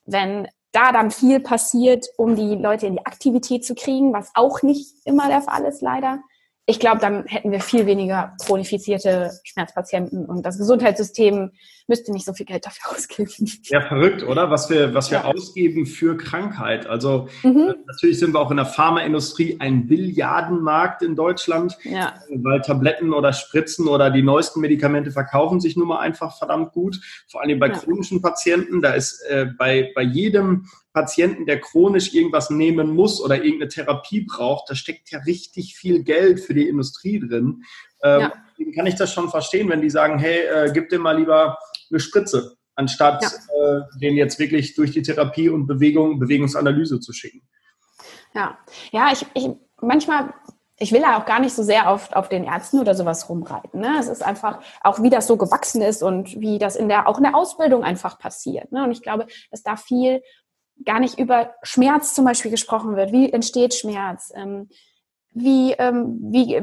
[0.05, 4.63] wenn da dann viel passiert, um die Leute in die Aktivität zu kriegen, was auch
[4.63, 6.21] nicht immer der Fall ist, leider,
[6.69, 11.53] ich glaube, dann hätten wir viel weniger chronifizierte Schmerzpatienten und das Gesundheitssystem
[11.87, 13.49] müsste nicht so viel Geld dafür ausgeben.
[13.65, 14.51] Ja, verrückt, oder?
[14.51, 15.25] Was wir, was wir ja.
[15.25, 16.89] ausgeben für Krankheit.
[16.89, 17.69] Also mhm.
[17.69, 22.15] Äh, natürlich sind wir auch in der Pharmaindustrie ein Billiardenmarkt in Deutschland, ja.
[22.31, 27.01] weil Tabletten oder Spritzen oder die neuesten Medikamente verkaufen sich nun mal einfach verdammt gut.
[27.29, 27.75] Vor allem bei ja.
[27.75, 28.83] chronischen Patienten.
[28.83, 34.23] Da ist äh, bei, bei jedem Patienten, der chronisch irgendwas nehmen muss oder irgendeine Therapie
[34.23, 37.65] braucht, da steckt ja richtig viel Geld für die Industrie drin.
[38.03, 38.33] Ähm, ja.
[38.75, 41.59] kann ich das schon verstehen, wenn die sagen, hey, äh, gib dir mal lieber
[41.91, 43.29] eine Spritze, anstatt ja.
[43.29, 47.43] äh, den jetzt wirklich durch die Therapie und Bewegung, Bewegungsanalyse zu schicken.
[48.35, 48.57] Ja,
[48.91, 49.51] ja, ich, ich
[49.83, 50.33] manchmal
[50.79, 53.81] ich will ja auch gar nicht so sehr auf, auf den Ärzten oder sowas rumreiten.
[53.81, 53.97] Ne?
[53.99, 57.17] Es ist einfach auch, wie das so gewachsen ist und wie das in der, auch
[57.17, 58.73] in der Ausbildung einfach passiert.
[58.73, 58.85] Ne?
[58.85, 60.23] Und ich glaube, dass da viel
[60.85, 63.13] gar nicht über Schmerz zum Beispiel gesprochen wird.
[63.13, 64.33] Wie entsteht Schmerz?
[64.35, 64.69] Ähm,
[65.39, 66.57] wie, ähm, wie,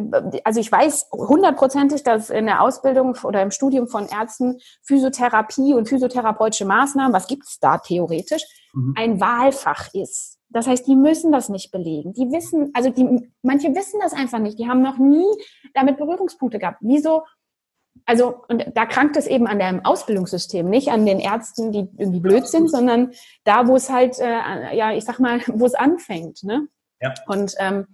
[0.43, 5.87] also ich weiß hundertprozentig, dass in der Ausbildung oder im Studium von Ärzten Physiotherapie und
[5.87, 8.95] physiotherapeutische Maßnahmen, was gibt es da theoretisch, mhm.
[8.97, 10.39] ein Wahlfach ist.
[10.49, 12.13] Das heißt, die müssen das nicht belegen.
[12.13, 14.57] Die wissen, also die, manche wissen das einfach nicht.
[14.57, 15.25] Die haben noch nie
[15.73, 16.77] damit Berührungspunkte gehabt.
[16.81, 17.23] Wieso
[18.05, 22.19] also, und da krankt es eben an dem Ausbildungssystem, nicht an den Ärzten, die irgendwie
[22.19, 23.11] blöd sind, sondern
[23.43, 26.43] da, wo es halt, äh, ja, ich sag mal, wo es anfängt.
[26.43, 26.67] Ne?
[27.01, 27.13] Ja.
[27.27, 27.87] Und ähm,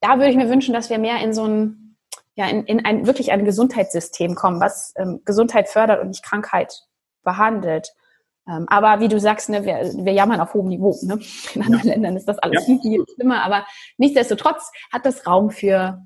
[0.00, 1.96] da würde ich mir wünschen, dass wir mehr in so ein,
[2.34, 6.84] ja, in, in ein wirklich ein Gesundheitssystem kommen, was ähm, Gesundheit fördert und nicht Krankheit
[7.24, 7.92] behandelt.
[8.48, 10.96] Ähm, aber wie du sagst, ne, wir, wir jammern auf hohem Niveau.
[11.02, 11.18] Ne?
[11.54, 11.94] In anderen ja.
[11.94, 12.66] Ländern ist das alles ja.
[12.66, 13.42] viel, viel schlimmer.
[13.44, 16.00] Aber nichtsdestotrotz hat das Raum für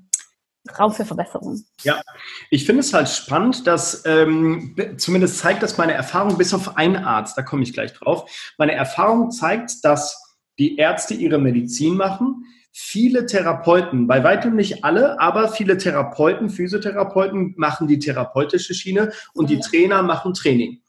[0.79, 1.61] Raum für Verbesserung.
[1.83, 2.01] Ja,
[2.49, 6.95] ich finde es halt spannend, dass ähm, zumindest zeigt das meine Erfahrung, bis auf einen
[6.95, 8.29] Arzt, da komme ich gleich drauf.
[8.57, 12.45] Meine Erfahrung zeigt, dass die Ärzte ihre Medizin machen.
[12.71, 19.49] Viele Therapeuten, bei weitem nicht alle, aber viele Therapeuten, Physiotherapeuten machen die therapeutische Schiene und
[19.49, 20.81] die Trainer machen Training.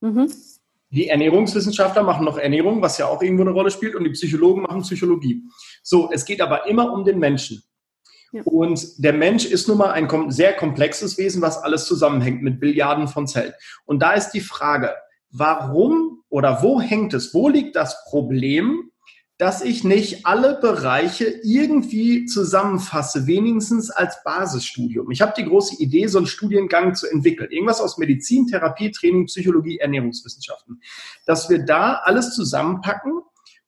[0.00, 0.32] Mhm.
[0.90, 4.62] Die Ernährungswissenschaftler machen noch Ernährung, was ja auch irgendwo eine Rolle spielt, und die Psychologen
[4.62, 5.42] machen Psychologie.
[5.82, 7.62] So, es geht aber immer um den Menschen.
[8.44, 13.08] Und der Mensch ist nun mal ein sehr komplexes Wesen, was alles zusammenhängt mit Billiarden
[13.08, 13.54] von Zellen.
[13.84, 14.94] Und da ist die Frage,
[15.30, 18.90] warum oder wo hängt es, wo liegt das Problem,
[19.38, 25.10] dass ich nicht alle Bereiche irgendwie zusammenfasse, wenigstens als Basisstudium.
[25.10, 27.50] Ich habe die große Idee, so einen Studiengang zu entwickeln.
[27.50, 30.80] Irgendwas aus Medizin, Therapie, Training, Psychologie, Ernährungswissenschaften.
[31.26, 33.20] Dass wir da alles zusammenpacken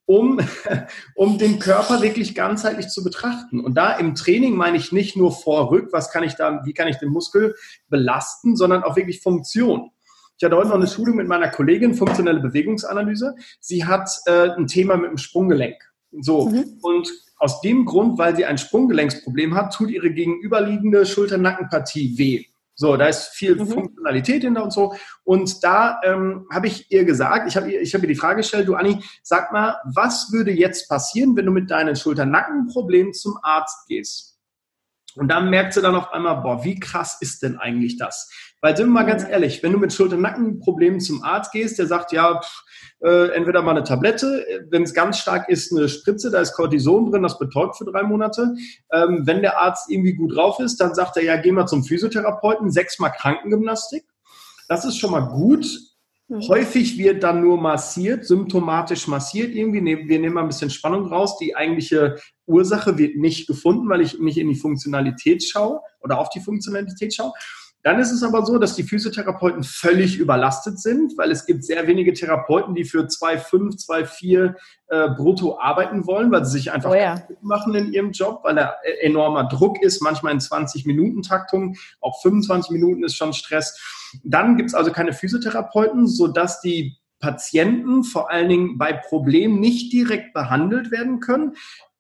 [0.09, 0.41] um,
[1.15, 3.61] um den Körper wirklich ganzheitlich zu betrachten.
[3.61, 6.89] Und da im Training meine ich nicht nur vor-rück, was kann ich da, wie kann
[6.89, 7.55] ich den Muskel
[7.89, 9.91] belasten, sondern auch wirklich Funktion.
[10.39, 13.35] Ich hatte heute noch eine Schulung mit meiner Kollegin, funktionelle Bewegungsanalyse.
[13.61, 15.77] Sie hat äh, ein Thema mit dem Sprunggelenk.
[16.21, 16.49] So.
[16.49, 16.79] Mhm.
[16.81, 22.47] Und aus dem Grund, weil sie ein Sprunggelenksproblem hat, tut ihre gegenüberliegende Schulter-Nackenpartie weh.
[22.81, 23.67] So, da ist viel mhm.
[23.67, 24.95] Funktionalität hinter und so.
[25.25, 28.69] Und da ähm, habe ich ihr gesagt, ich habe ich hab ihr die Frage gestellt,
[28.69, 33.89] du Anni, sag mal, was würde jetzt passieren, wenn du mit deinen Schulter-Nacken-Problemen zum Arzt
[33.89, 34.39] gehst?
[35.17, 38.31] Und dann merkt sie dann auf einmal, boah, wie krass ist denn eigentlich das?
[38.61, 42.13] Weil sind wir mal ganz ehrlich, wenn du mit Schulter-Nacken-Problemen zum Arzt gehst, der sagt,
[42.13, 42.65] ja, pff,
[43.01, 47.11] äh, entweder mal eine Tablette, wenn es ganz stark ist, eine Spritze, da ist Cortison
[47.11, 48.55] drin, das betäubt für drei Monate.
[48.93, 51.85] Ähm, wenn der Arzt irgendwie gut drauf ist, dann sagt er, ja, geh mal zum
[51.85, 54.05] Physiotherapeuten, sechsmal Krankengymnastik.
[54.69, 55.67] Das ist schon mal gut.
[56.29, 56.49] Mhm.
[56.49, 59.83] Häufig wird dann nur massiert, symptomatisch massiert irgendwie.
[60.09, 61.39] Wir nehmen mal ein bisschen Spannung raus.
[61.39, 62.17] Die eigentliche
[62.47, 67.15] Ursache wird nicht gefunden, weil ich nicht in die Funktionalität schaue oder auf die Funktionalität
[67.15, 67.33] schaue.
[67.89, 71.87] Dann ist es aber so, dass die Physiotherapeuten völlig überlastet sind, weil es gibt sehr
[71.87, 74.55] wenige Therapeuten, die für 2,5, 2,4
[74.89, 77.27] äh, brutto arbeiten wollen, weil sie sich einfach oh ja.
[77.41, 83.05] machen in ihrem Job, weil da enormer Druck ist, manchmal in 20-Minuten-Taktung, auch 25 Minuten
[83.05, 83.81] ist schon Stress.
[84.23, 89.95] Dann gibt es also keine Physiotherapeuten, sodass die Patienten vor allen Dingen bei Problemen nicht
[89.95, 91.55] direkt behandelt werden können.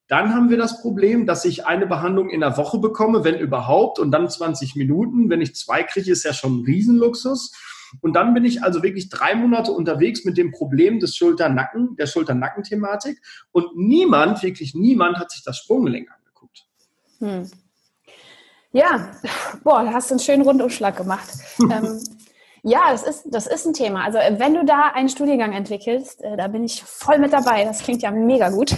[0.08, 3.98] Dann haben wir das Problem, dass ich eine Behandlung in der Woche bekomme, wenn überhaupt,
[3.98, 5.28] und dann 20 Minuten.
[5.28, 7.52] Wenn ich zwei kriege, ist ja schon ein Riesenluxus.
[8.00, 12.06] Und dann bin ich also wirklich drei Monate unterwegs mit dem Problem des Schulternacken, der
[12.06, 13.20] Schulternacken-Thematik.
[13.52, 16.66] Und niemand, wirklich niemand, hat sich das Sprunggelenk angeguckt.
[17.18, 17.50] Hm.
[18.72, 19.12] Ja,
[19.62, 21.28] boah, da hast du einen schönen Rundumschlag gemacht.
[21.60, 22.00] ähm,
[22.62, 24.04] ja, das ist, das ist ein Thema.
[24.04, 27.64] Also äh, wenn du da einen Studiengang entwickelst, äh, da bin ich voll mit dabei.
[27.64, 28.74] Das klingt ja mega gut.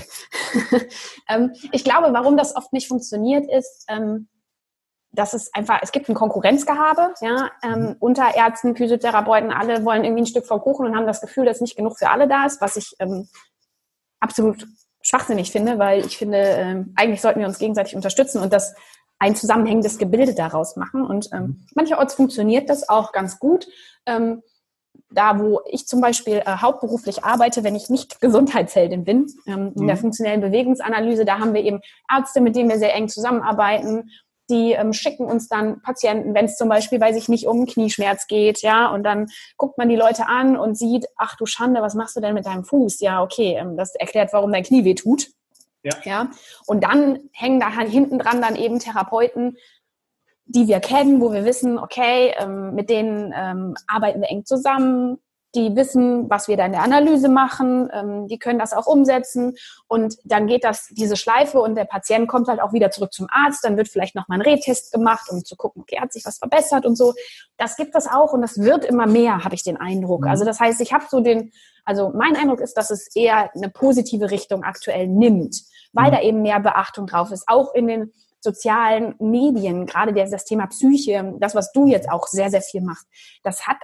[1.29, 4.29] ähm, ich glaube, warum das oft nicht funktioniert, ist, ähm,
[5.13, 7.97] dass es einfach, es gibt ein Konkurrenzgehabe, ja, ähm, mhm.
[7.99, 11.61] unter Ärzten, Physiotherapeuten, alle wollen irgendwie ein Stück vom Kuchen und haben das Gefühl, dass
[11.61, 12.97] nicht genug für alle da ist, was ich
[14.21, 14.69] absolut
[15.03, 18.75] schwachsinnig finde, weil ich finde, eigentlich sollten wir uns gegenseitig unterstützen und das
[19.21, 21.07] ein zusammenhängendes Gebilde daraus machen.
[21.07, 21.67] Und ähm, mhm.
[21.75, 23.69] mancherorts funktioniert das auch ganz gut.
[24.07, 24.43] Ähm,
[25.11, 29.87] da, wo ich zum Beispiel äh, hauptberuflich arbeite, wenn ich nicht Gesundheitsheldin bin, ähm, in
[29.87, 30.01] der mhm.
[30.01, 31.81] funktionellen Bewegungsanalyse, da haben wir eben
[32.11, 34.11] Ärzte, mit denen wir sehr eng zusammenarbeiten.
[34.49, 38.27] Die ähm, schicken uns dann Patienten, wenn es zum Beispiel, weiß ich nicht, um Knieschmerz
[38.27, 41.95] geht, ja, und dann guckt man die Leute an und sieht, ach du Schande, was
[41.95, 43.01] machst du denn mit deinem Fuß?
[43.01, 45.29] Ja, okay, ähm, das erklärt, warum dein Knie weh tut.
[45.83, 45.97] Ja.
[46.05, 46.31] ja.
[46.67, 49.57] Und dann hängen da hinten dran dann eben Therapeuten,
[50.45, 55.19] die wir kennen, wo wir wissen, okay, ähm, mit denen ähm, arbeiten wir eng zusammen,
[55.55, 59.57] die wissen, was wir da in der Analyse machen, ähm, die können das auch umsetzen
[59.89, 63.27] und dann geht das diese Schleife und der Patient kommt halt auch wieder zurück zum
[63.31, 66.25] Arzt, dann wird vielleicht noch mal ein Rehtest gemacht, um zu gucken, okay, hat sich
[66.25, 67.15] was verbessert und so.
[67.57, 70.23] Das gibt es auch und das wird immer mehr, habe ich den Eindruck.
[70.23, 70.31] Mhm.
[70.31, 71.53] Also das heißt, ich habe so den,
[71.85, 76.15] also mein Eindruck ist, dass es eher eine positive Richtung aktuell nimmt, weil mhm.
[76.15, 81.35] da eben mehr Beachtung drauf ist, auch in den sozialen Medien, gerade das Thema Psyche,
[81.39, 83.07] das, was du jetzt auch sehr, sehr viel machst,
[83.43, 83.77] das hat,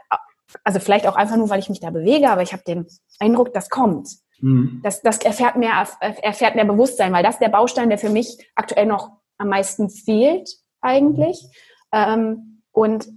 [0.64, 2.86] also vielleicht auch einfach nur, weil ich mich da bewege, aber ich habe den
[3.18, 4.08] Eindruck, das kommt.
[4.40, 4.80] Mhm.
[4.82, 8.38] Das, das erfährt, mehr, erfährt mehr Bewusstsein, weil das ist der Baustein, der für mich
[8.54, 10.48] aktuell noch am meisten fehlt,
[10.80, 11.46] eigentlich.
[11.92, 13.08] Ähm, und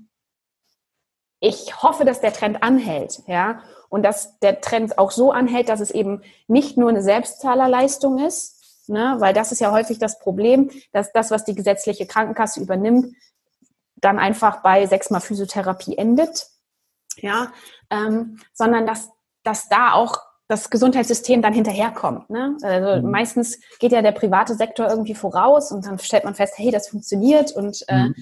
[1.40, 5.80] ich hoffe, dass der Trend anhält, ja, und dass der Trend auch so anhält, dass
[5.80, 8.59] es eben nicht nur eine Selbstzahlerleistung ist,
[8.90, 9.16] ne?
[9.20, 13.16] weil das ist ja häufig das Problem, dass das, was die gesetzliche Krankenkasse übernimmt,
[13.96, 16.48] dann einfach bei sechsmal Physiotherapie endet,
[17.18, 17.52] ja,
[17.90, 19.10] ähm, sondern dass,
[19.44, 22.30] dass da auch das Gesundheitssystem dann hinterherkommt.
[22.30, 22.58] Ne?
[22.64, 23.12] Also mhm.
[23.12, 26.90] meistens geht ja der private Sektor irgendwie voraus und dann stellt man fest, hey, das
[26.90, 28.16] funktioniert und äh, mhm.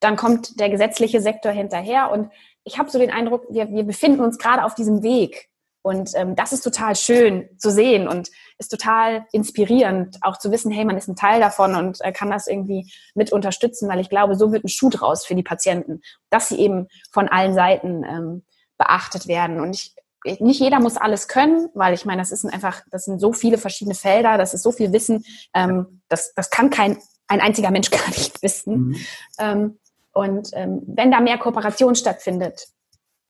[0.00, 2.30] dann kommt der gesetzliche Sektor hinterher und
[2.64, 5.48] ich habe so den Eindruck, wir, wir befinden uns gerade auf diesem Weg
[5.82, 10.70] und ähm, das ist total schön zu sehen und ist total inspirierend, auch zu wissen,
[10.70, 14.10] hey, man ist ein Teil davon und äh, kann das irgendwie mit unterstützen, weil ich
[14.10, 18.04] glaube, so wird ein Schuh draus für die Patienten, dass sie eben von allen Seiten
[18.04, 18.42] ähm,
[18.76, 19.60] beachtet werden.
[19.60, 23.18] Und ich, nicht jeder muss alles können, weil ich meine, das ist einfach, das sind
[23.18, 27.40] so viele verschiedene Felder, das ist so viel Wissen, ähm, das, das kann kein ein
[27.40, 28.88] einziger Mensch gar nicht wissen.
[28.88, 28.96] Mhm.
[29.38, 29.78] Ähm,
[30.12, 32.66] und ähm, wenn da mehr Kooperation stattfindet,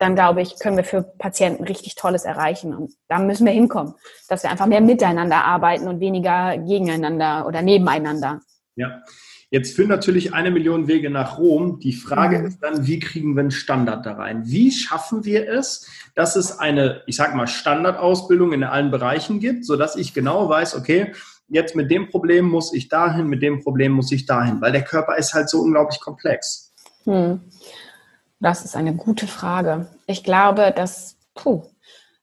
[0.01, 2.75] dann glaube ich, können wir für Patienten richtig Tolles erreichen.
[2.75, 3.95] Und da müssen wir hinkommen,
[4.29, 8.41] dass wir einfach mehr miteinander arbeiten und weniger gegeneinander oder nebeneinander.
[8.77, 9.03] Ja.
[9.51, 11.81] Jetzt führen natürlich eine Million Wege nach Rom.
[11.81, 12.47] Die Frage mhm.
[12.47, 14.45] ist dann, wie kriegen wir einen Standard da rein?
[14.47, 19.67] Wie schaffen wir es, dass es eine, ich sag mal, Standardausbildung in allen Bereichen gibt,
[19.67, 21.13] sodass ich genau weiß, okay,
[21.49, 24.85] jetzt mit dem Problem muss ich dahin, mit dem Problem muss ich dahin, weil der
[24.85, 26.73] Körper ist halt so unglaublich komplex.
[27.05, 27.41] Hm.
[28.41, 29.89] Das ist eine gute Frage.
[30.07, 31.63] Ich glaube, dass, puh,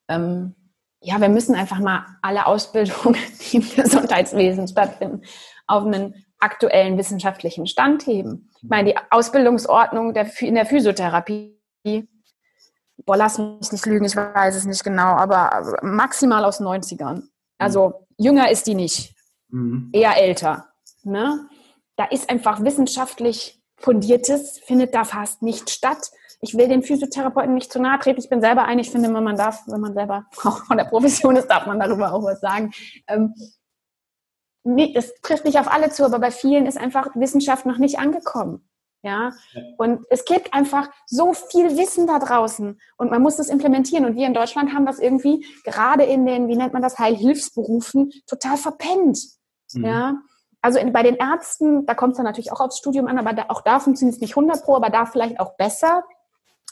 [0.08, 0.56] ähm,
[1.00, 5.22] ja, wir müssen einfach mal alle Ausbildungen, die im Gesundheitswesen stattfinden,
[5.68, 8.50] auf einen aktuellen wissenschaftlichen Stand heben.
[8.62, 11.56] Ich meine, die Ausbildungsordnung der, in der Physiotherapie,
[13.06, 17.24] boah, lass mich nicht lügen, ich weiß es nicht genau, aber maximal aus 90ern.
[17.58, 19.16] Also jünger ist die nicht,
[19.50, 19.90] mhm.
[19.94, 20.68] eher älter.
[21.04, 21.48] Ne?
[21.96, 26.12] Da ist einfach wissenschaftlich Fundiertes findet da fast nicht statt.
[26.42, 28.20] Ich will den Physiotherapeuten nicht zu nahe treten.
[28.20, 28.80] Ich bin selber ein.
[28.80, 31.80] Ich finde, wenn man darf, wenn man selber auch von der Profession ist, darf man
[31.80, 32.72] darüber auch was sagen.
[33.08, 33.34] Ähm,
[34.94, 38.68] das trifft nicht auf alle zu, aber bei vielen ist einfach Wissenschaft noch nicht angekommen.
[39.02, 39.32] Ja?
[39.78, 44.06] Und es gibt einfach so viel Wissen da draußen und man muss das implementieren.
[44.06, 48.12] Und wir in Deutschland haben das irgendwie gerade in den, wie nennt man das, Heilhilfsberufen
[48.26, 49.20] total verpennt.
[49.74, 49.86] Mhm.
[49.86, 50.16] Ja.
[50.68, 53.32] Also in, bei den Ärzten, da kommt es dann natürlich auch aufs Studium an, aber
[53.32, 56.04] da, auch da funktioniert es nicht 100 pro, aber da vielleicht auch besser,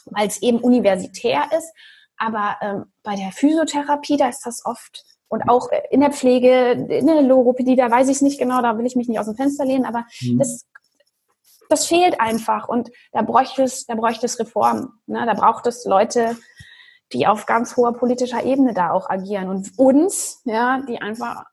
[0.04, 1.72] weil es eben universitär ist.
[2.18, 7.06] Aber ähm, bei der Physiotherapie, da ist das oft und auch in der Pflege, in
[7.06, 9.34] der Logopädie, da weiß ich es nicht genau, da will ich mich nicht aus dem
[9.34, 10.40] Fenster lehnen, aber mhm.
[10.40, 10.66] das,
[11.70, 14.90] das fehlt einfach und da bräuchte es, da bräuchte es Reformen.
[15.06, 15.24] Ne?
[15.24, 16.36] Da braucht es Leute,
[17.14, 21.46] die auf ganz hoher politischer Ebene da auch agieren und uns, ja, die einfach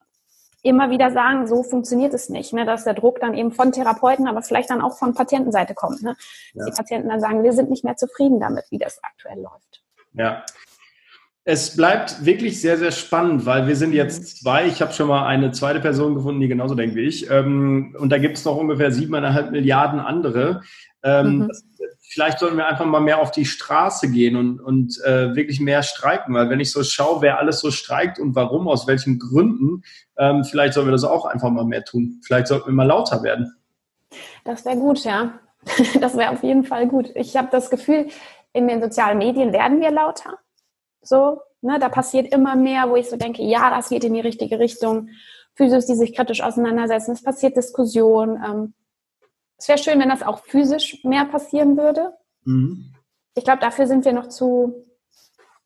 [0.63, 2.53] immer wieder sagen, so funktioniert es nicht.
[2.53, 2.65] Ne?
[2.65, 6.01] Dass der Druck dann eben von Therapeuten, aber vielleicht dann auch von Patientenseite kommt.
[6.01, 6.15] Ne?
[6.53, 6.65] Ja.
[6.65, 9.83] die Patienten dann sagen, wir sind nicht mehr zufrieden damit, wie das aktuell läuft.
[10.13, 10.43] Ja.
[11.45, 14.25] Es bleibt wirklich sehr, sehr spannend, weil wir sind jetzt mhm.
[14.25, 14.67] zwei.
[14.67, 17.29] Ich habe schon mal eine zweite Person gefunden, die genauso denkt wie ich.
[17.29, 20.61] Ähm, und da gibt es noch ungefähr siebeneinhalb Milliarden andere.
[21.03, 21.47] Ähm, mhm.
[21.49, 21.65] das,
[22.13, 25.83] vielleicht sollten wir einfach mal mehr auf die Straße gehen und, und äh, wirklich mehr
[25.83, 29.83] streiken, weil wenn ich so schaue, wer alles so streikt und warum, aus welchen Gründen,
[30.17, 32.21] ähm, vielleicht sollten wir das auch einfach mal mehr tun.
[32.23, 33.53] Vielleicht sollten wir mal lauter werden.
[34.45, 35.33] Das wäre gut, ja.
[35.99, 37.09] Das wäre auf jeden Fall gut.
[37.15, 38.07] Ich habe das Gefühl,
[38.51, 40.37] in den sozialen Medien werden wir lauter.
[41.03, 44.21] So, ne, da passiert immer mehr, wo ich so denke, ja, das geht in die
[44.21, 45.09] richtige Richtung.
[45.55, 48.41] Physios, die sich kritisch auseinandersetzen, es passiert Diskussion.
[48.43, 48.73] Ähm,
[49.57, 52.17] Es wäre schön, wenn das auch physisch mehr passieren würde.
[52.43, 52.93] Mhm.
[53.35, 54.73] Ich glaube, dafür sind wir noch zu,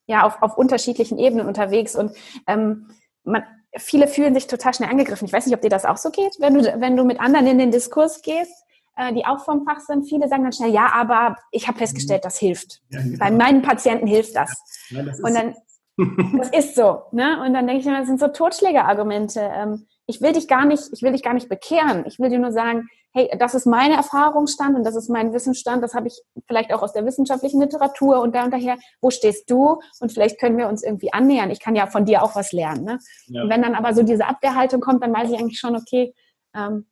[0.05, 2.11] ja, auf, auf unterschiedlichen Ebenen unterwegs und
[2.47, 2.89] ähm,
[3.23, 3.43] man,
[3.75, 5.25] viele fühlen sich total schnell angegriffen.
[5.25, 7.47] Ich weiß nicht, ob dir das auch so geht, wenn du, wenn du mit anderen
[7.47, 8.53] in den Diskurs gehst,
[8.97, 10.07] äh, die auch vom Fach sind.
[10.07, 12.81] Viele sagen dann schnell, ja, aber ich habe festgestellt, das hilft.
[12.89, 13.17] Ja, genau.
[13.19, 14.51] Bei meinen Patienten hilft das.
[14.89, 15.55] Ja, das und dann,
[16.37, 17.03] das ist so.
[17.11, 17.41] Ne?
[17.45, 19.39] Und dann denke ich mir, das sind so Totschlägerargumente.
[19.39, 22.05] Ähm, ich will dich gar nicht, ich will dich gar nicht bekehren.
[22.07, 25.83] Ich will dir nur sagen, hey, das ist meine Erfahrungsstand und das ist mein Wissensstand,
[25.83, 29.49] das habe ich vielleicht auch aus der wissenschaftlichen Literatur und da und daher, wo stehst
[29.49, 29.79] du?
[29.99, 31.49] Und vielleicht können wir uns irgendwie annähern.
[31.49, 32.83] Ich kann ja von dir auch was lernen.
[32.83, 32.99] Ne?
[33.27, 33.43] Ja.
[33.43, 36.13] Und wenn dann aber so diese Abwehrhaltung kommt, dann weiß ich eigentlich schon, okay,
[36.55, 36.85] ähm,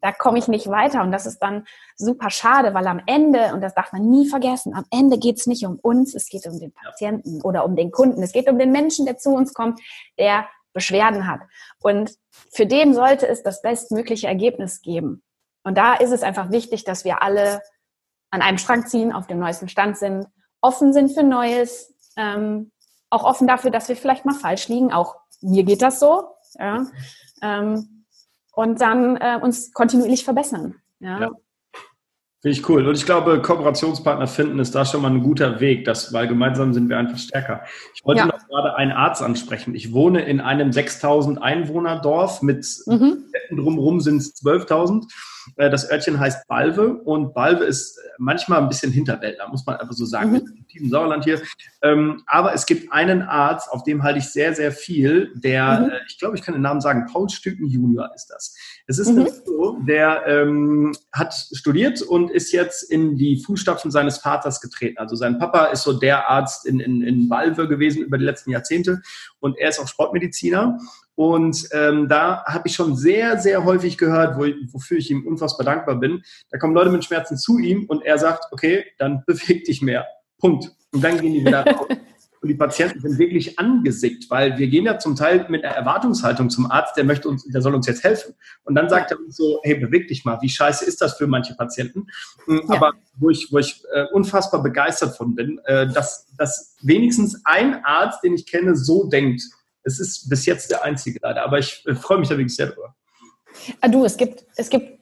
[0.00, 1.02] da komme ich nicht weiter.
[1.02, 4.74] Und das ist dann super schade, weil am Ende, und das darf man nie vergessen,
[4.74, 7.90] am Ende geht es nicht um uns, es geht um den Patienten oder um den
[7.90, 8.22] Kunden.
[8.22, 9.80] Es geht um den Menschen, der zu uns kommt,
[10.18, 11.40] der Beschwerden hat.
[11.80, 12.12] Und
[12.52, 15.22] für den sollte es das bestmögliche Ergebnis geben.
[15.64, 17.60] Und da ist es einfach wichtig, dass wir alle
[18.30, 20.26] an einem Strang ziehen, auf dem neuesten Stand sind,
[20.60, 22.70] offen sind für Neues, ähm,
[23.10, 24.92] auch offen dafür, dass wir vielleicht mal falsch liegen.
[24.92, 26.28] Auch mir geht das so.
[26.54, 26.86] Ja.
[27.42, 27.99] Ähm,
[28.52, 30.76] und dann äh, uns kontinuierlich verbessern.
[31.00, 31.20] Ja.
[31.20, 31.30] ja.
[32.42, 32.86] Finde ich cool.
[32.88, 36.72] Und ich glaube, Kooperationspartner finden ist da schon mal ein guter Weg, das, weil gemeinsam
[36.72, 37.64] sind wir einfach stärker.
[37.94, 38.26] Ich wollte ja.
[38.26, 39.74] noch gerade einen Arzt ansprechen.
[39.74, 43.24] Ich wohne in einem 6000 Einwohner Dorf mit mhm.
[43.50, 45.06] drumherum sind es 12.000 äh,
[45.56, 49.94] das Örtchen heißt Balve und Balve ist äh, manchmal ein bisschen Hinterwäldler, muss man einfach
[49.94, 50.32] so sagen.
[50.32, 50.64] Mhm.
[50.72, 51.40] Im Sauerland hier.
[51.82, 55.90] Ähm, aber es gibt einen Arzt, auf dem halte ich sehr, sehr viel, der, mhm.
[55.90, 58.54] Äh, ich glaube, ich kann den Namen sagen, Paul Stücken Junior ist das.
[58.86, 59.28] Es ist mhm.
[59.44, 64.98] so, der ähm, hat studiert und ist jetzt in die Fußstapfen seines Vaters getreten.
[64.98, 68.50] Also sein Papa ist so der Arzt in, in, in Balve gewesen über die letzten
[68.50, 69.02] Jahrzehnte
[69.40, 70.78] und er ist auch Sportmediziner.
[71.20, 75.66] Und ähm, da habe ich schon sehr, sehr häufig gehört, wo, wofür ich ihm unfassbar
[75.66, 76.22] dankbar bin.
[76.48, 80.06] Da kommen Leute mit Schmerzen zu ihm und er sagt, okay, dann beweg dich mehr.
[80.38, 80.70] Punkt.
[80.92, 81.88] Und dann gehen die wieder raus.
[82.40, 86.48] Und die Patienten sind wirklich angesickt, weil wir gehen ja zum Teil mit einer Erwartungshaltung
[86.48, 88.34] zum Arzt, der möchte uns, der soll uns jetzt helfen.
[88.64, 90.38] Und dann sagt er uns so, hey, beweg dich mal.
[90.40, 92.06] Wie scheiße ist das für manche Patienten?
[92.46, 92.76] Hm, ja.
[92.76, 97.84] Aber wo ich, wo ich äh, unfassbar begeistert von bin, äh, dass, dass wenigstens ein
[97.84, 99.42] Arzt, den ich kenne, so denkt.
[99.82, 102.66] Es ist bis jetzt der einzige leider, aber ich äh, freue mich da wirklich sehr
[102.66, 102.94] drüber.
[103.80, 105.00] Ah, du, es gibt, es gibt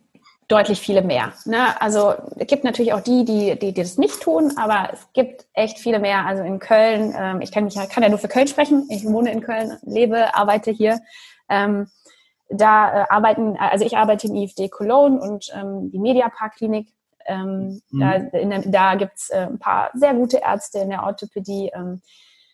[0.48, 1.32] deutlich viele mehr.
[1.44, 1.80] Ne?
[1.80, 5.46] Also es gibt natürlich auch die, die, die, die das nicht tun, aber es gibt
[5.52, 6.26] echt viele mehr.
[6.26, 8.88] Also in Köln, ähm, ich kann, mich, kann ja nur für Köln sprechen.
[8.90, 11.00] Ich wohne in Köln, lebe, arbeite hier.
[11.50, 11.88] Ähm,
[12.50, 16.88] da äh, arbeiten, also ich arbeite in IFD Cologne und ähm, die Mediapark Klinik.
[17.26, 18.00] Ähm, mhm.
[18.00, 21.70] Da, da gibt's äh, ein paar sehr gute Ärzte in der Orthopädie.
[21.74, 22.00] Ähm,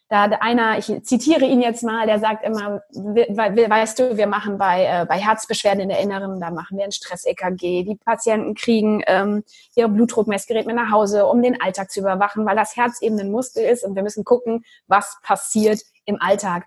[0.09, 4.85] da einer, ich zitiere ihn jetzt mal, der sagt immer, weißt du, wir machen bei,
[4.85, 7.85] äh, bei Herzbeschwerden in der Inneren, da machen wir ein Stress-EKG.
[7.85, 12.57] Die Patienten kriegen ähm, ihr Blutdruckmessgerät mit nach Hause, um den Alltag zu überwachen, weil
[12.57, 16.65] das Herz eben ein Muskel ist und wir müssen gucken, was passiert im Alltag.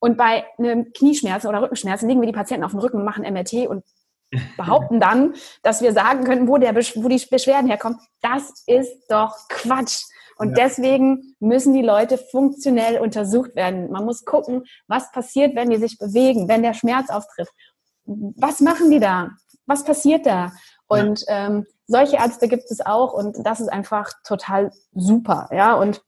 [0.00, 3.30] Und bei einem Knieschmerzen oder Rückenschmerzen legen wir die Patienten auf den Rücken und machen
[3.30, 3.84] MRT und
[4.56, 7.98] behaupten dann, dass wir sagen können, wo, der, wo die Beschwerden herkommen.
[8.20, 10.04] Das ist doch Quatsch.
[10.40, 10.64] Und ja.
[10.64, 13.90] deswegen müssen die Leute funktionell untersucht werden.
[13.90, 17.50] Man muss gucken, was passiert, wenn die sich bewegen, wenn der Schmerz auftritt.
[18.06, 19.32] Was machen die da?
[19.66, 20.50] Was passiert da?
[20.86, 21.46] Und ja.
[21.46, 25.50] ähm, solche Ärzte gibt es auch und das ist einfach total super.
[25.52, 26.00] Ja, und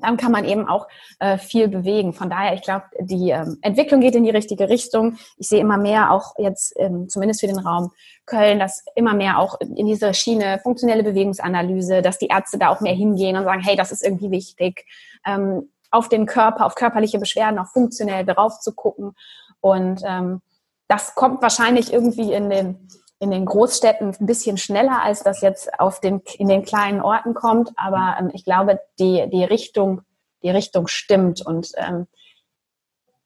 [0.00, 0.86] dann kann man eben auch
[1.18, 2.12] äh, viel bewegen.
[2.12, 5.18] Von daher, ich glaube, die ähm, Entwicklung geht in die richtige Richtung.
[5.36, 7.90] Ich sehe immer mehr auch jetzt, ähm, zumindest für den Raum
[8.26, 12.80] Köln, dass immer mehr auch in diese Schiene funktionelle Bewegungsanalyse, dass die Ärzte da auch
[12.80, 14.84] mehr hingehen und sagen, hey, das ist irgendwie wichtig,
[15.26, 19.14] ähm, auf den Körper, auf körperliche Beschwerden auch funktionell drauf zu gucken.
[19.60, 20.42] Und ähm,
[20.86, 22.88] das kommt wahrscheinlich irgendwie in den
[23.20, 27.34] in den Großstädten ein bisschen schneller, als das jetzt auf den, in den kleinen Orten
[27.34, 27.72] kommt.
[27.76, 30.02] Aber ähm, ich glaube, die, die Richtung,
[30.42, 31.44] die Richtung stimmt.
[31.44, 32.06] Und ähm,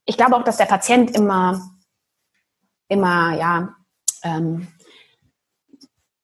[0.07, 1.61] ich glaube auch, dass der Patient immer,
[2.89, 3.75] immer, ja,
[4.23, 4.69] ähm,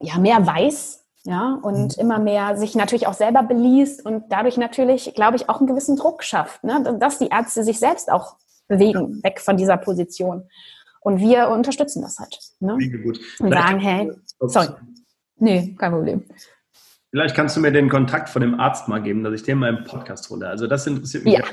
[0.01, 2.01] ja, mehr weiß, ja, und mhm.
[2.01, 5.97] immer mehr sich natürlich auch selber beliest und dadurch natürlich, glaube ich, auch einen gewissen
[5.97, 6.97] Druck schafft, ne?
[6.99, 10.49] dass die Ärzte sich selbst auch bewegen, weg von dieser Position.
[11.01, 12.39] Und wir unterstützen das halt.
[12.61, 12.77] Ne?
[13.03, 13.21] gut.
[13.39, 14.69] Und sagen, hey, sorry.
[15.37, 16.25] Nee, kein Problem.
[17.11, 19.75] Vielleicht kannst du mir den Kontakt von dem Arzt mal geben, dass ich den mal
[19.75, 20.47] im Podcast hole.
[20.47, 21.35] Also das interessiert mich.
[21.35, 21.45] Ja.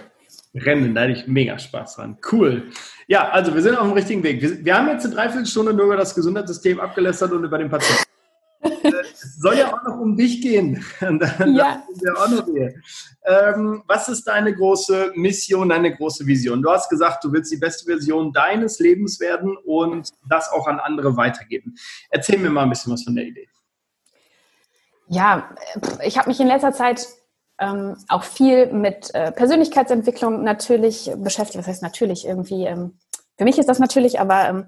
[0.54, 2.18] Rennen, da hätte ich mega Spaß dran.
[2.32, 2.72] Cool.
[3.08, 4.42] Ja, also wir sind auf dem richtigen Weg.
[4.42, 8.05] Wir, wir haben jetzt eine Dreiviertelstunde nur über das Gesundheitssystem abgelästert und über den Patienten.
[8.66, 10.84] Es soll ja auch noch um dich gehen.
[11.02, 11.84] ja.
[12.18, 12.48] auch noch
[13.26, 16.62] ähm, was ist deine große Mission, deine große Vision?
[16.62, 20.80] Du hast gesagt, du willst die beste Version deines Lebens werden und das auch an
[20.80, 21.76] andere weitergeben.
[22.10, 23.48] Erzähl mir mal ein bisschen was von der Idee.
[25.08, 25.50] Ja,
[26.04, 27.08] ich habe mich in letzter Zeit
[27.60, 31.60] ähm, auch viel mit äh, Persönlichkeitsentwicklung natürlich beschäftigt.
[31.60, 32.66] Was heißt natürlich irgendwie?
[32.66, 32.98] Ähm,
[33.38, 34.68] für mich ist das natürlich, aber ähm,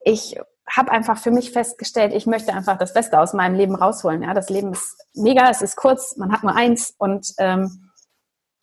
[0.00, 0.36] ich
[0.70, 4.22] habe einfach für mich festgestellt, ich möchte einfach das Beste aus meinem Leben rausholen.
[4.22, 7.90] Ja, das Leben ist mega, es ist kurz, man hat nur eins und ähm,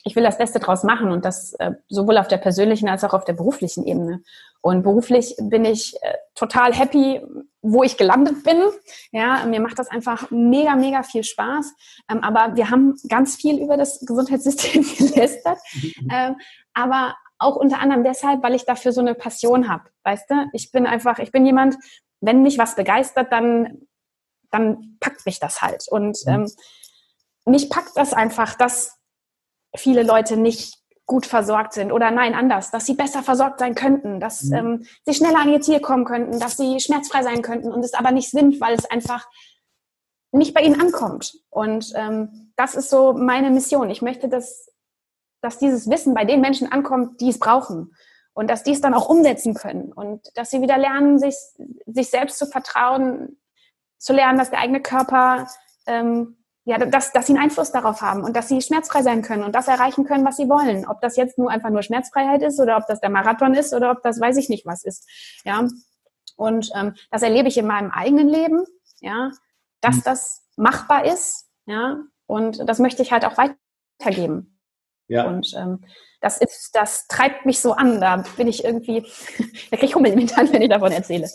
[0.03, 3.13] ich will das Beste draus machen und das äh, sowohl auf der persönlichen als auch
[3.13, 4.23] auf der beruflichen Ebene.
[4.61, 7.21] Und beruflich bin ich äh, total happy,
[7.61, 8.61] wo ich gelandet bin.
[9.11, 11.73] Ja, mir macht das einfach mega, mega viel Spaß.
[12.09, 15.59] Ähm, aber wir haben ganz viel über das Gesundheitssystem gelästert.
[15.73, 16.09] Mhm.
[16.11, 16.35] Ähm,
[16.73, 19.83] aber auch unter anderem deshalb, weil ich dafür so eine Passion habe.
[20.03, 21.75] Weißt du, ich bin einfach, ich bin jemand,
[22.21, 23.87] wenn mich was begeistert, dann,
[24.51, 25.87] dann packt mich das halt.
[25.89, 26.33] Und mhm.
[26.33, 26.51] ähm,
[27.45, 28.97] mich packt das einfach, dass
[29.75, 34.19] viele Leute nicht gut versorgt sind oder nein, anders, dass sie besser versorgt sein könnten,
[34.19, 34.55] dass mhm.
[34.55, 37.93] ähm, sie schneller an ihr Ziel kommen könnten, dass sie schmerzfrei sein könnten und es
[37.93, 39.27] aber nicht sind, weil es einfach
[40.31, 41.33] nicht bei ihnen ankommt.
[41.49, 43.89] Und ähm, das ist so meine Mission.
[43.89, 44.70] Ich möchte, dass,
[45.41, 47.95] dass dieses Wissen bei den Menschen ankommt, die es brauchen
[48.33, 51.35] und dass die es dann auch umsetzen können und dass sie wieder lernen, sich,
[51.85, 53.37] sich selbst zu vertrauen,
[53.97, 55.47] zu lernen, dass der eigene Körper
[55.87, 59.43] ähm, ja, dass, dass sie einen Einfluss darauf haben und dass sie schmerzfrei sein können
[59.43, 60.85] und das erreichen können, was sie wollen.
[60.87, 63.91] Ob das jetzt nur einfach nur Schmerzfreiheit ist oder ob das der Marathon ist oder
[63.91, 65.09] ob das weiß ich nicht was ist.
[65.43, 65.67] Ja,
[66.37, 68.63] und ähm, das erlebe ich in meinem eigenen Leben,
[68.99, 69.31] ja,
[69.81, 70.03] dass mhm.
[70.05, 74.59] das machbar ist, ja, und das möchte ich halt auch weitergeben.
[75.11, 75.25] Ja.
[75.25, 75.79] Und ähm,
[76.21, 77.99] das ist, das treibt mich so an.
[77.99, 79.01] Da bin ich irgendwie,
[79.71, 81.27] da kriege ich Hummel im Hintern, wenn ich davon erzähle.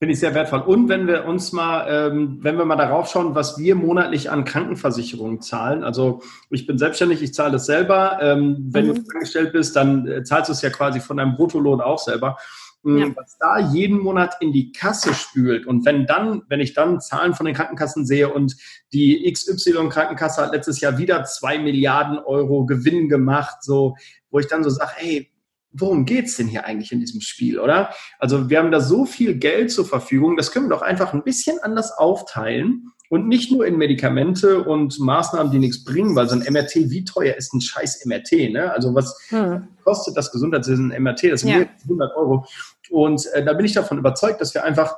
[0.00, 0.62] Finde ich sehr wertvoll.
[0.62, 4.44] Und wenn wir uns mal, ähm, wenn wir mal darauf schauen, was wir monatlich an
[4.44, 5.84] Krankenversicherungen zahlen.
[5.84, 8.18] Also ich bin selbstständig, ich zahle das selber.
[8.20, 8.94] Ähm, wenn mhm.
[8.96, 12.36] du angestellt bist, dann äh, zahlst du es ja quasi von deinem Bruttolohn auch selber.
[12.84, 13.14] Ja.
[13.14, 17.32] Was da jeden Monat in die Kasse spült und wenn dann, wenn ich dann Zahlen
[17.32, 18.56] von den Krankenkassen sehe und
[18.92, 23.94] die XY Krankenkasse hat letztes Jahr wieder zwei Milliarden Euro Gewinn gemacht, so,
[24.30, 25.30] wo ich dann so sage, hey,
[25.70, 27.94] worum geht's denn hier eigentlich in diesem Spiel, oder?
[28.18, 31.22] Also wir haben da so viel Geld zur Verfügung, das können wir doch einfach ein
[31.22, 36.34] bisschen anders aufteilen und nicht nur in Medikamente und Maßnahmen, die nichts bringen, weil so
[36.34, 38.72] ein MRT, wie teuer ist ein scheiß MRT, ne?
[38.72, 39.68] Also was hm.
[39.84, 41.24] kostet das Gesundheitswesen ein MRT?
[41.24, 41.66] Das sind ja.
[41.82, 42.46] 100 Euro.
[42.88, 44.96] Und äh, da bin ich davon überzeugt, dass wir einfach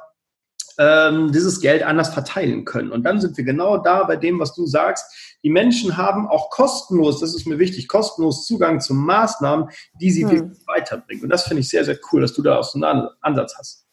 [0.79, 2.93] ähm, dieses Geld anders verteilen können.
[2.93, 5.37] Und dann sind wir genau da bei dem, was du sagst.
[5.43, 10.25] Die Menschen haben auch kostenlos, das ist mir wichtig, kostenlos Zugang zu Maßnahmen, die sie
[10.25, 10.57] hm.
[10.67, 11.25] weiterbringen.
[11.25, 13.89] Und das finde ich sehr, sehr cool, dass du da auch so einen Ansatz hast.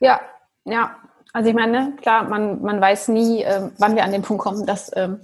[0.00, 0.20] Ja,
[0.64, 0.96] ja.
[1.32, 4.66] Also ich meine, klar, man, man weiß nie, äh, wann wir an den Punkt kommen,
[4.66, 5.20] dass ähm,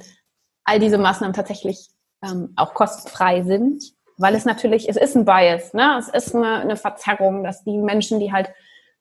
[0.64, 1.90] all diese Maßnahmen tatsächlich
[2.22, 3.82] ähm, auch kostenfrei sind,
[4.18, 5.96] weil es natürlich, es ist ein Bias, ne?
[5.98, 8.50] es ist eine, eine Verzerrung, dass die Menschen, die halt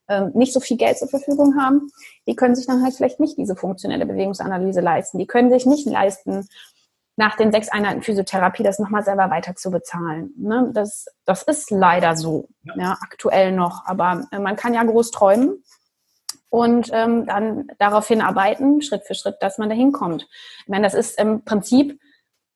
[0.08, 1.90] ähm, nicht so viel Geld zur Verfügung haben,
[2.28, 5.18] die können sich dann halt vielleicht nicht diese funktionelle Bewegungsanalyse leisten.
[5.18, 6.48] Die können sich nicht leisten,
[7.16, 10.34] nach den sechs Einheiten Physiotherapie das nochmal selber weiter zu bezahlen.
[10.36, 10.72] Ne?
[10.74, 12.74] Das, das ist leider so, ja.
[12.78, 13.86] ja aktuell noch.
[13.86, 15.64] Aber äh, man kann ja groß träumen
[16.54, 20.28] und ähm, dann darauf hinarbeiten, Schritt für Schritt, dass man da hinkommt.
[20.62, 22.00] Ich meine, das ist im Prinzip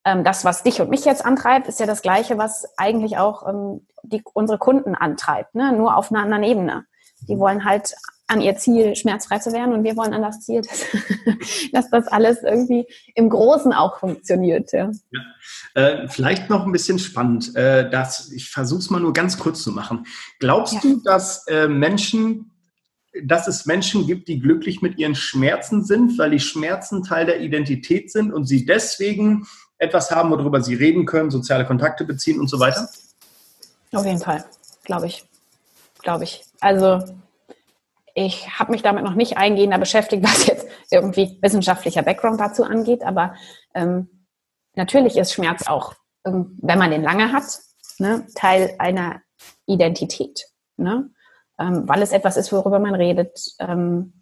[0.06, 3.50] ähm, das, was dich und mich jetzt antreibt, ist ja das Gleiche, was eigentlich auch
[3.50, 5.74] ähm, die, unsere Kunden antreibt, ne?
[5.74, 6.86] nur auf einer anderen Ebene.
[7.28, 7.96] Die wollen halt
[8.28, 10.62] an ihr Ziel schmerzfrei zu werden und wir wollen an das Ziel,
[11.72, 12.86] dass, dass das alles irgendwie
[13.16, 14.74] im Großen auch funktioniert.
[14.74, 14.92] Ja.
[15.10, 15.22] ja.
[15.74, 19.64] Äh, vielleicht noch ein bisschen spannend, äh, dass ich versuche es mal nur ganz kurz
[19.64, 20.06] zu machen.
[20.38, 20.80] Glaubst ja.
[20.82, 22.52] du, dass äh, Menschen,
[23.24, 27.42] dass es Menschen gibt, die glücklich mit ihren Schmerzen sind, weil die Schmerzen Teil der
[27.42, 29.48] Identität sind und sie deswegen
[29.78, 32.90] etwas haben, worüber sie reden können, soziale Kontakte beziehen und so weiter?
[33.94, 34.44] Auf jeden Fall,
[34.84, 35.24] glaube ich
[36.08, 36.46] glaube ich.
[36.62, 37.04] Also
[38.14, 43.04] ich habe mich damit noch nicht eingehender beschäftigt, was jetzt irgendwie wissenschaftlicher Background dazu angeht,
[43.04, 43.36] aber
[43.74, 44.26] ähm,
[44.76, 45.96] natürlich ist Schmerz auch,
[46.26, 47.44] ähm, wenn man den lange hat,
[48.00, 49.22] ne, Teil einer
[49.66, 50.46] Identität,
[50.78, 51.10] ne?
[51.60, 54.14] Ähm, weil es etwas ist, worüber man redet, ähm,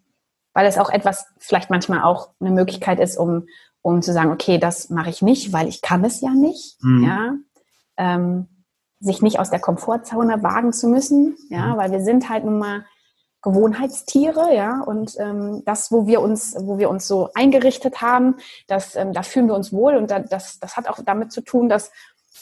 [0.54, 3.46] weil es auch etwas vielleicht manchmal auch eine Möglichkeit ist, um,
[3.82, 7.04] um zu sagen, okay, das mache ich nicht, weil ich kann es ja nicht, mhm.
[7.04, 7.34] ja.
[7.98, 8.48] Ähm,
[8.98, 11.76] sich nicht aus der Komfortzone wagen zu müssen, ja, mhm.
[11.76, 12.84] weil wir sind halt nun mal
[13.42, 18.96] Gewohnheitstiere, ja, und ähm, das, wo wir uns, wo wir uns so eingerichtet haben, das,
[18.96, 21.68] ähm, da fühlen wir uns wohl und da, das, das hat auch damit zu tun,
[21.68, 21.92] dass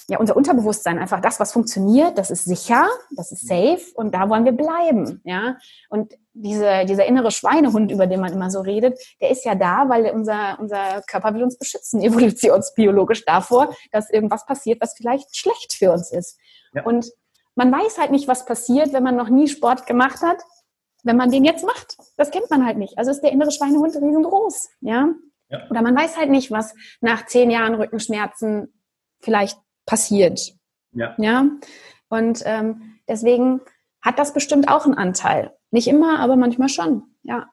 [0.09, 2.87] ja unser Unterbewusstsein einfach das, was funktioniert, das ist sicher,
[3.17, 5.57] das ist safe und da wollen wir bleiben, ja.
[5.89, 9.89] Und diese, dieser innere Schweinehund, über den man immer so redet, der ist ja da,
[9.89, 15.75] weil unser, unser Körper will uns beschützen, evolutionsbiologisch davor, dass irgendwas passiert, was vielleicht schlecht
[15.75, 16.39] für uns ist.
[16.75, 16.85] Ja.
[16.85, 17.11] Und
[17.55, 20.39] man weiß halt nicht, was passiert, wenn man noch nie Sport gemacht hat
[21.05, 21.97] wenn man den jetzt macht?
[22.17, 22.99] Das kennt man halt nicht.
[22.99, 25.11] Also ist der innere Schweinehund riesengroß, ja?
[25.51, 25.71] ja.
[25.71, 28.73] Oder man weiß halt nicht, was nach zehn Jahren Rückenschmerzen
[29.21, 30.55] vielleicht passiert.
[30.93, 31.15] Ja.
[31.19, 31.47] ja?
[32.09, 33.61] Und ähm, deswegen
[34.03, 35.53] hat das bestimmt auch einen Anteil.
[35.71, 37.03] Nicht immer, aber manchmal schon.
[37.23, 37.49] Ja,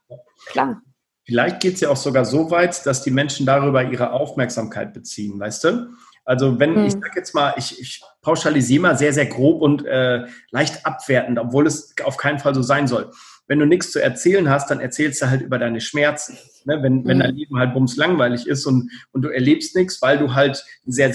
[0.47, 0.81] klar.
[1.25, 5.39] Vielleicht geht es ja auch sogar so weit, dass die Menschen darüber ihre Aufmerksamkeit beziehen,
[5.39, 5.89] weißt du?
[6.25, 6.85] Also wenn, hm.
[6.85, 11.39] ich sag jetzt mal, ich, ich pauschalisiere mal sehr, sehr grob und äh, leicht abwertend,
[11.39, 13.11] obwohl es auf keinen Fall so sein soll.
[13.47, 16.37] Wenn du nichts zu erzählen hast, dann erzählst du halt über deine Schmerzen.
[16.65, 16.81] Ne?
[16.83, 17.07] Wenn, hm.
[17.07, 20.63] wenn dein Leben halt bums langweilig ist und, und du erlebst nichts, weil du halt
[20.85, 21.11] ein sehr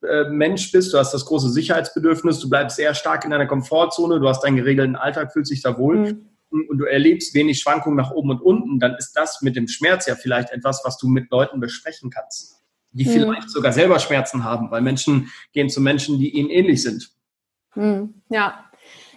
[0.00, 4.28] Sicherheitsmensch bist, du hast das große Sicherheitsbedürfnis, du bleibst sehr stark in deiner Komfortzone, du
[4.28, 6.08] hast deinen geregelten Alltag, fühlst dich da wohl.
[6.08, 9.68] Hm und du erlebst wenig Schwankungen nach oben und unten, dann ist das mit dem
[9.68, 12.58] Schmerz ja vielleicht etwas, was du mit Leuten besprechen kannst
[12.92, 13.12] die hm.
[13.12, 17.10] vielleicht sogar selber Schmerzen haben, weil Menschen gehen zu Menschen, die ihnen ähnlich sind.
[17.72, 18.22] Hm.
[18.28, 18.64] Ja.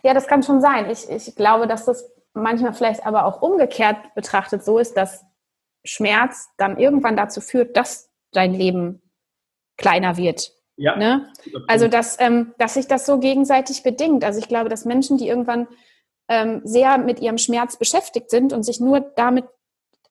[0.03, 0.89] ja, das kann schon sein.
[0.89, 5.23] Ich, ich glaube, dass das manchmal vielleicht aber auch umgekehrt betrachtet so ist, dass
[5.83, 9.01] Schmerz dann irgendwann dazu führt, dass dein Leben
[9.77, 10.51] kleiner wird.
[10.81, 10.95] Ja.
[10.95, 11.31] Ne?
[11.67, 14.23] Also, dass, ähm, dass sich das so gegenseitig bedingt.
[14.23, 15.67] Also, ich glaube, dass Menschen, die irgendwann
[16.27, 19.45] ähm, sehr mit ihrem Schmerz beschäftigt sind und sich nur damit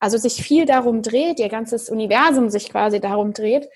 [0.00, 3.68] also sich viel darum dreht, ihr ganzes Universum sich quasi darum dreht,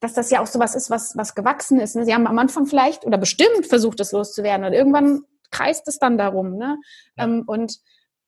[0.00, 1.94] dass das ja auch sowas ist, was, was gewachsen ist.
[1.94, 2.04] Ne?
[2.04, 5.22] Sie haben am Anfang vielleicht oder bestimmt versucht, es loszuwerden und irgendwann
[5.52, 6.56] kreist es dann darum.
[6.56, 6.78] Ne?
[7.16, 7.24] Ja.
[7.24, 7.78] Ähm, und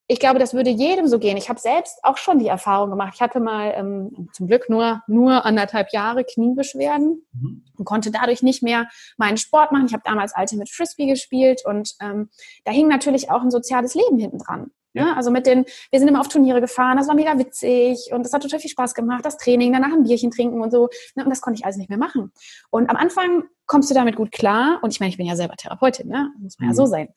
[0.06, 1.36] ich glaube, das würde jedem so gehen.
[1.36, 3.12] Ich habe selbst auch schon die Erfahrung gemacht.
[3.14, 7.64] Ich hatte mal ähm, zum Glück nur, nur anderthalb Jahre Kniebeschwerden mhm.
[7.78, 9.86] und konnte dadurch nicht mehr meinen Sport machen.
[9.86, 12.28] Ich habe damals Ultimate Frisbee gespielt und ähm,
[12.64, 14.70] da hing natürlich auch ein soziales Leben hinten dran.
[14.92, 15.04] Ja.
[15.04, 15.16] Ne?
[15.16, 18.32] Also mit den, wir sind immer auf Turniere gefahren, das war mega witzig und das
[18.32, 20.88] hat total viel Spaß gemacht, das Training, danach ein Bierchen trinken und so.
[21.14, 21.24] Ne?
[21.24, 22.30] Und das konnte ich alles nicht mehr machen.
[22.70, 24.78] Und am Anfang kommst du damit gut klar.
[24.82, 26.30] Und ich meine, ich bin ja selber Therapeutin, ne?
[26.38, 26.72] Muss man mhm.
[26.72, 27.08] ja so sein.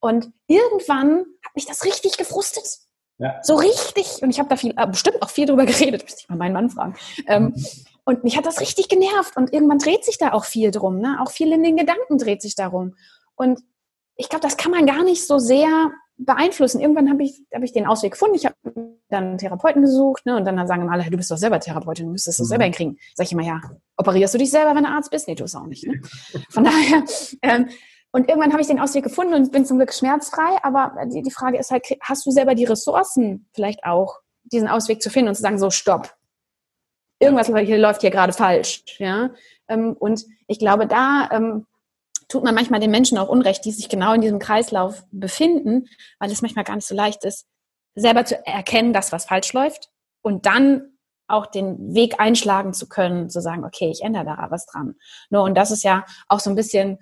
[0.00, 2.64] Und irgendwann hat mich das richtig gefrustet.
[3.18, 3.38] Ja.
[3.42, 4.22] So richtig.
[4.22, 6.54] Und ich habe da viel, äh, bestimmt auch viel drüber geredet, müsste ich mal meinen
[6.54, 6.94] Mann fragen.
[7.26, 7.54] Ähm,
[8.04, 9.36] und mich hat das richtig genervt.
[9.36, 10.98] Und irgendwann dreht sich da auch viel drum.
[10.98, 11.18] Ne?
[11.22, 12.96] Auch viel in den Gedanken dreht sich darum.
[13.36, 13.60] Und
[14.16, 16.80] ich glaube, das kann man gar nicht so sehr beeinflussen.
[16.80, 18.36] Irgendwann habe ich, hab ich den Ausweg gefunden.
[18.36, 18.54] Ich habe
[19.08, 22.12] dann einen Therapeuten gesucht ne, und dann sagen alle, du bist doch selber Therapeutin, du
[22.12, 22.48] müsstest das mhm.
[22.48, 22.98] selber hinkriegen.
[23.14, 23.60] Sag ich immer, ja,
[23.96, 25.26] operierst du dich selber, wenn du Arzt bist?
[25.26, 25.86] Nee, tust du auch nicht.
[25.86, 26.00] Ne?
[26.50, 27.04] Von daher,
[27.42, 27.68] ähm,
[28.12, 30.58] und irgendwann habe ich den Ausweg gefunden und bin zum Glück schmerzfrei.
[30.62, 35.00] Aber die, die Frage ist halt, hast du selber die Ressourcen vielleicht auch, diesen Ausweg
[35.02, 36.16] zu finden und zu sagen, so, stopp.
[37.20, 38.82] Irgendwas hier läuft hier gerade falsch.
[38.98, 39.30] Ja?
[39.68, 41.66] Ähm, und ich glaube, da ähm,
[42.28, 45.88] tut man manchmal den Menschen auch Unrecht, die sich genau in diesem Kreislauf befinden,
[46.18, 47.46] weil es manchmal gar nicht so leicht ist,
[47.94, 49.90] selber zu erkennen, dass was falsch läuft
[50.22, 50.96] und dann
[51.28, 54.96] auch den Weg einschlagen zu können, zu sagen, okay, ich ändere da was dran.
[55.28, 56.98] No, und das ist ja auch so ein bisschen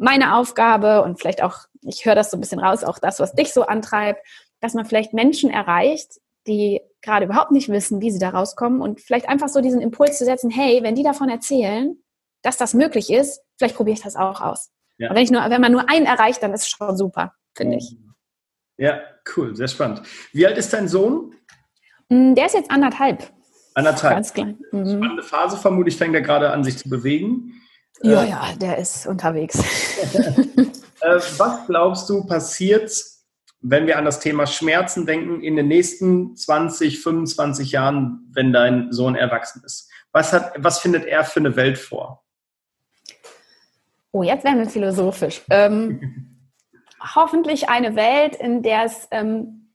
[0.00, 3.34] meine Aufgabe und vielleicht auch, ich höre das so ein bisschen raus, auch das, was
[3.34, 4.26] dich so antreibt,
[4.60, 9.00] dass man vielleicht Menschen erreicht, die gerade überhaupt nicht wissen, wie sie da rauskommen und
[9.00, 11.96] vielleicht einfach so diesen Impuls zu setzen, hey, wenn die davon erzählen,
[12.42, 14.70] dass das möglich ist, vielleicht probiere ich das auch aus.
[14.96, 15.10] Ja.
[15.10, 17.76] Und wenn, ich nur, wenn man nur einen erreicht, dann ist es schon super, finde
[17.76, 17.96] ich.
[18.78, 19.00] Ja,
[19.36, 20.02] cool, sehr spannend.
[20.32, 21.34] Wie alt ist dein Sohn?
[22.08, 23.30] Mm, der ist jetzt anderthalb.
[23.74, 24.14] Anderthalb.
[24.14, 24.58] Ganz klein.
[24.72, 24.96] Mhm.
[24.96, 27.60] Spannende Phase vermutlich, fängt er gerade an, sich zu bewegen.
[28.02, 29.58] Ja, äh, ja, der ist unterwegs.
[31.00, 32.92] äh, was glaubst du passiert,
[33.60, 38.92] wenn wir an das Thema Schmerzen denken, in den nächsten 20, 25 Jahren, wenn dein
[38.92, 39.90] Sohn erwachsen ist?
[40.12, 42.24] Was, hat, was findet er für eine Welt vor?
[44.12, 45.42] Oh, jetzt werden wir philosophisch.
[45.50, 46.38] Ähm,
[47.14, 49.72] hoffentlich eine Welt, in der es ähm,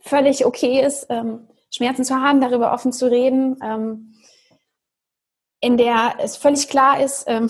[0.00, 4.14] völlig okay ist, ähm, Schmerzen zu haben, darüber offen zu reden, ähm,
[5.64, 7.48] in der es völlig klar ist, ähm,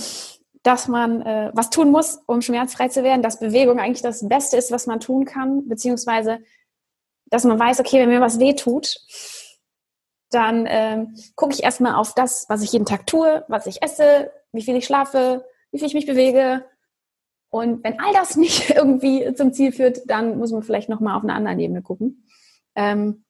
[0.63, 4.57] dass man äh, was tun muss, um schmerzfrei zu werden, dass Bewegung eigentlich das Beste
[4.57, 6.39] ist, was man tun kann, beziehungsweise
[7.27, 9.01] dass man weiß, okay, wenn mir was weh tut,
[10.31, 14.31] dann ähm, gucke ich erstmal auf das, was ich jeden Tag tue, was ich esse,
[14.53, 16.65] wie viel ich schlafe, wie viel ich mich bewege.
[17.51, 21.25] Und wenn all das nicht irgendwie zum Ziel führt, dann muss man vielleicht nochmal auf
[21.25, 22.29] einer anderen Ebene gucken.
[22.77, 23.25] Ähm,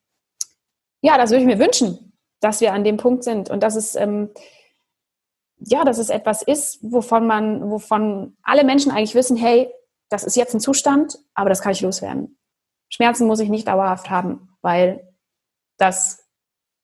[1.01, 3.97] ja, das würde ich mir wünschen, dass wir an dem Punkt sind und dass es,
[3.97, 4.29] ähm,
[5.59, 9.69] ja, dass es etwas ist, wovon man, wovon alle Menschen eigentlich wissen, hey,
[10.11, 12.39] das ist jetzt ein Zustand, aber das kann ich loswerden.
[12.89, 15.09] Schmerzen muss ich nicht dauerhaft haben, weil
[15.79, 16.25] das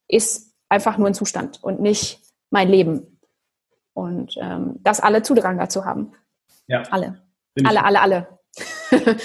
[0.08, 3.20] ist einfach nur ein Zustand und nicht mein Leben.
[3.92, 6.12] Und ähm, dass alle Zudrang dazu haben.
[6.66, 6.82] Ja.
[6.90, 7.22] Alle.
[7.64, 8.26] Alle, alle, alle,
[8.90, 9.18] alle.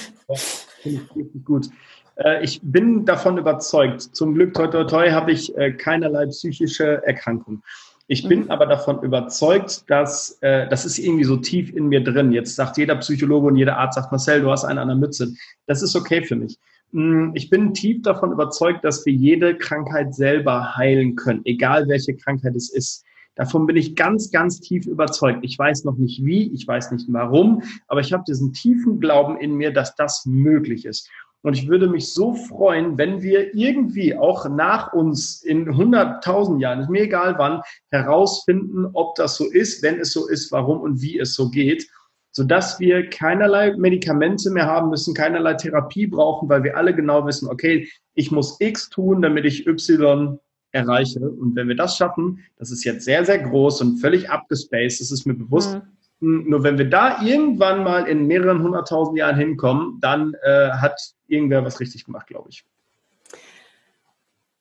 [0.82, 1.70] Finde ich richtig gut.
[2.18, 4.02] Äh, ich bin davon überzeugt.
[4.02, 7.64] Zum Glück, toi, toi, toi, habe ich äh, keinerlei psychische Erkrankung.
[8.08, 8.51] Ich bin mhm.
[8.51, 12.32] aber davon überzeugt, dass äh, das ist irgendwie so tief in mir drin.
[12.32, 15.34] Jetzt sagt jeder Psychologe und jeder Arzt sagt, Marcel, du hast einen an der Mütze.
[15.66, 16.60] Das ist okay für mich.
[16.91, 22.16] hm, ich bin tief davon überzeugt, dass wir jede Krankheit selber heilen können, egal welche
[22.16, 23.03] Krankheit es ist.
[23.36, 25.39] Davon bin ich ganz, ganz tief überzeugt.
[25.41, 29.38] Ich weiß noch nicht wie, ich weiß nicht warum, aber ich habe diesen tiefen Glauben
[29.38, 31.10] in mir, dass das möglich ist.
[31.46, 36.80] Und ich würde mich so freuen, wenn wir irgendwie auch nach uns in 100.000 Jahren,
[36.80, 41.04] ist mir egal wann, herausfinden, ob das so ist, wenn es so ist, warum und
[41.04, 41.88] wie es so geht,
[42.32, 47.48] sodass wir keinerlei Medikamente mehr haben müssen, keinerlei Therapie brauchen, weil wir alle genau wissen,
[47.48, 50.39] okay, ich muss X tun, damit ich Y
[50.72, 51.20] erreiche.
[51.20, 55.12] Und wenn wir das schaffen, das ist jetzt sehr, sehr groß und völlig abgespaced, das
[55.12, 55.76] ist mir bewusst.
[55.76, 55.95] Mhm.
[56.26, 61.63] Nur wenn wir da irgendwann mal in mehreren hunderttausend Jahren hinkommen, dann äh, hat irgendwer
[61.63, 62.65] was richtig gemacht, glaube ich.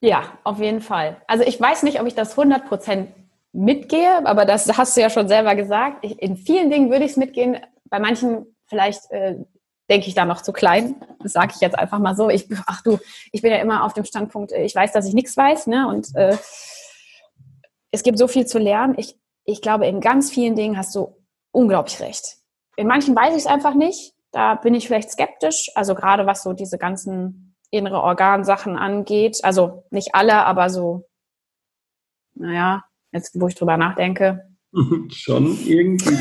[0.01, 1.17] Ja, auf jeden Fall.
[1.27, 3.07] Also ich weiß nicht, ob ich das 100%
[3.53, 6.05] mitgehe, aber das hast du ja schon selber gesagt.
[6.05, 7.57] Ich, in vielen Dingen würde ich es mitgehen.
[7.89, 9.37] Bei manchen vielleicht äh,
[9.89, 10.97] denke ich da noch zu klein.
[11.23, 12.29] Sage ich jetzt einfach mal so.
[12.29, 12.99] Ich, ach du,
[13.33, 15.69] ich bin ja immer auf dem Standpunkt, äh, ich weiß, dass ich nichts weiß.
[15.69, 15.89] Ne?
[15.89, 16.37] Und äh,
[17.91, 18.97] es gibt so viel zu lernen.
[18.99, 21.17] Ich, ich glaube, in ganz vielen Dingen hast du
[21.55, 22.37] unglaublich recht.
[22.77, 24.13] In manchen weiß ich es einfach nicht.
[24.33, 25.71] Da bin ich vielleicht skeptisch.
[25.75, 29.39] Also gerade was so diese ganzen innere Organsachen angeht.
[29.43, 31.09] Also nicht alle, aber so,
[32.35, 34.49] naja, jetzt wo ich drüber nachdenke.
[35.11, 36.19] Schon irgendwie.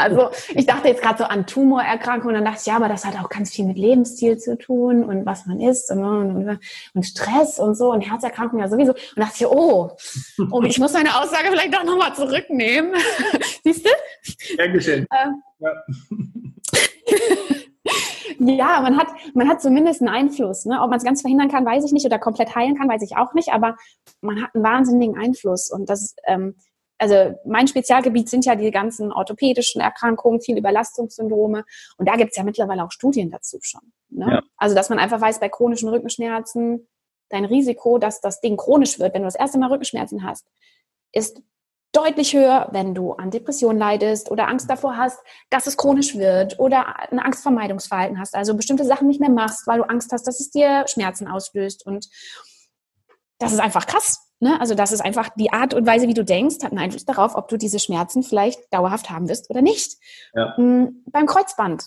[0.00, 3.14] Also ich dachte jetzt gerade so an Tumorerkrankungen, dann dachte ich, ja, aber das hat
[3.22, 6.58] auch ganz viel mit Lebensstil zu tun und was man isst und, und,
[6.94, 8.92] und Stress und so und Herzerkrankungen ja sowieso.
[8.92, 9.96] Und dachte ich, oh,
[10.50, 12.94] oh ich muss meine Aussage vielleicht doch nochmal zurücknehmen.
[13.64, 14.56] Siehst du?
[14.56, 15.06] Gern geschehen.
[15.12, 15.72] Ähm, ja.
[18.38, 20.64] ja, man hat, man hat zumindest einen Einfluss.
[20.64, 20.80] Ne?
[20.80, 23.16] Ob man es ganz verhindern kann, weiß ich nicht, oder komplett heilen kann, weiß ich
[23.16, 23.76] auch nicht, aber
[24.20, 25.70] man hat einen wahnsinnigen Einfluss.
[25.70, 26.54] Und das, ähm,
[27.00, 31.64] also mein Spezialgebiet sind ja die ganzen orthopädischen Erkrankungen, viele Überlastungssyndrome.
[31.96, 33.80] Und da gibt es ja mittlerweile auch Studien dazu schon.
[34.10, 34.26] Ne?
[34.30, 34.42] Ja.
[34.58, 36.86] Also, dass man einfach weiß, bei chronischen Rückenschmerzen,
[37.30, 40.46] dein Risiko, dass das Ding chronisch wird, wenn du das erste Mal Rückenschmerzen hast,
[41.12, 41.42] ist
[41.92, 46.58] deutlich höher, wenn du an Depressionen leidest oder Angst davor hast, dass es chronisch wird
[46.58, 50.38] oder ein Angstvermeidungsverhalten hast, also bestimmte Sachen nicht mehr machst, weil du Angst hast, dass
[50.38, 51.86] es dir Schmerzen auslöst.
[51.86, 52.08] Und
[53.38, 54.29] das ist einfach krass.
[54.40, 54.58] Ne?
[54.58, 57.34] Also das ist einfach die Art und Weise, wie du denkst, hat einen Einfluss darauf,
[57.36, 59.98] ob du diese Schmerzen vielleicht dauerhaft haben wirst oder nicht.
[60.34, 60.56] Ja.
[60.56, 61.84] Hm, beim Kreuzband.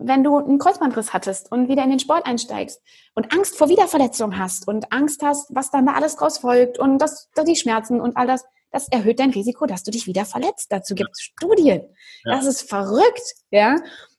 [0.00, 2.80] Wenn du einen Kreuzbandriss hattest und wieder in den Sport einsteigst
[3.14, 6.98] und Angst vor Wiederverletzung hast und Angst hast, was dann da alles draus folgt und
[6.98, 10.70] das, die Schmerzen und all das, das erhöht dein Risiko, dass du dich wieder verletzt.
[10.70, 11.82] Dazu gibt es Studien.
[12.24, 12.36] Ja.
[12.36, 13.76] Das ist verrückt, ja.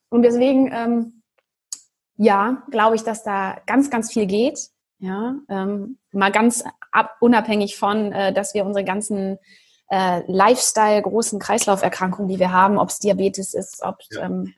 [0.09, 1.21] Und deswegen, ähm,
[2.17, 4.59] ja, glaube ich, dass da ganz, ganz viel geht.
[4.97, 9.37] Ja, ähm, mal ganz ab, unabhängig von, äh, dass wir unsere ganzen
[9.89, 14.25] äh, Lifestyle, großen Kreislauferkrankungen, die wir haben, ob es Diabetes ist, ob ja.
[14.25, 14.53] ähm,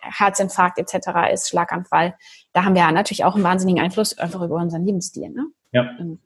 [0.00, 1.32] Herzinfarkt etc.
[1.32, 2.14] ist, Schlaganfall,
[2.52, 5.30] da haben wir natürlich auch einen wahnsinnigen Einfluss einfach über unseren Lebensstil.
[5.30, 5.46] Ne?
[5.72, 5.90] Ja.
[5.98, 6.20] Ähm,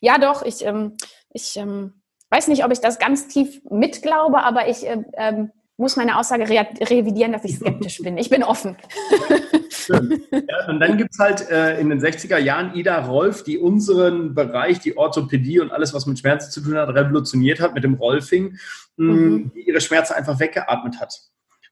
[0.00, 0.96] ja, doch, ich, ähm,
[1.30, 5.96] ich ähm, weiß nicht, ob ich das ganz tief mitglaube, aber ich äh, ähm, muss
[5.96, 8.18] meine Aussage re revidieren, dass ich skeptisch bin.
[8.18, 8.76] Ich bin offen.
[9.88, 14.34] Ja, und dann gibt es halt äh, in den 60er Jahren Ida Rolf, die unseren
[14.34, 17.94] Bereich, die Orthopädie und alles, was mit Schmerzen zu tun hat, revolutioniert hat mit dem
[17.94, 18.58] Rolfing,
[18.96, 19.50] mhm.
[19.54, 21.14] die ihre Schmerzen einfach weggeatmet hat.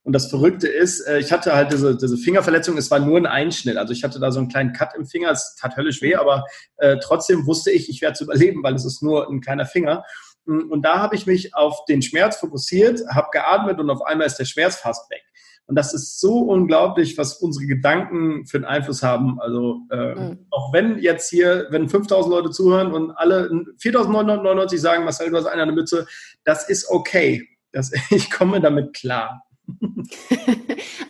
[0.03, 3.27] Und das Verrückte ist, äh, ich hatte halt diese, diese Fingerverletzung, es war nur ein
[3.27, 3.77] Einschnitt.
[3.77, 6.45] Also ich hatte da so einen kleinen Cut im Finger, es tat höllisch weh, aber
[6.79, 10.05] äh, trotzdem wusste ich, ich werde es überleben, weil es ist nur ein kleiner Finger.
[10.49, 14.37] Und da habe ich mich auf den Schmerz fokussiert, habe geatmet und auf einmal ist
[14.37, 15.23] der Schmerz fast weg.
[15.69, 19.39] Und das ist so unglaublich, was unsere Gedanken für einen Einfluss haben.
[19.39, 20.47] Also äh, mhm.
[20.51, 25.47] auch wenn jetzt hier, wenn 5000 Leute zuhören und alle 4999 sagen, Marcel, du hast
[25.47, 26.07] eine Mütze,
[26.45, 27.47] das ist okay.
[27.73, 29.45] Das, ich komme damit klar.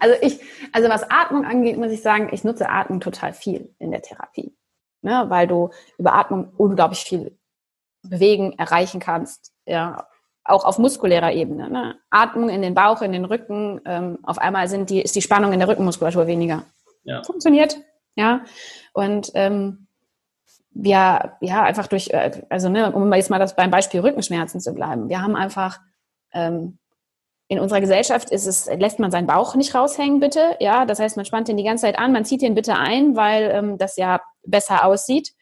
[0.01, 0.41] also ich,
[0.73, 4.57] also was Atmung angeht, muss ich sagen, ich nutze Atmung total viel in der Therapie.
[5.01, 7.38] Ne, weil du über Atmung unglaublich viel
[8.03, 9.53] bewegen, erreichen kannst.
[9.67, 10.07] Ja,
[10.45, 11.71] auch auf muskulärer Ebene.
[11.71, 11.97] Ne?
[12.11, 13.81] Atmung in den Bauch, in den Rücken.
[13.85, 16.65] Ähm, auf einmal sind die, ist die Spannung in der Rückenmuskulatur weniger.
[17.05, 17.23] Ja.
[17.23, 17.79] Funktioniert.
[18.17, 18.45] Ja.
[18.93, 19.87] Und ähm,
[20.71, 24.73] wir, ja, einfach durch, äh, also ne, um jetzt mal das beim Beispiel Rückenschmerzen zu
[24.75, 25.09] bleiben.
[25.09, 25.79] Wir haben einfach
[26.33, 26.79] ähm,
[27.49, 30.57] in unserer Gesellschaft ist es, lässt man seinen Bauch nicht raushängen, bitte.
[30.61, 33.17] Ja, das heißt, man spannt den die ganze Zeit an, man zieht den bitte ein,
[33.17, 35.33] weil ähm, das ja besser aussieht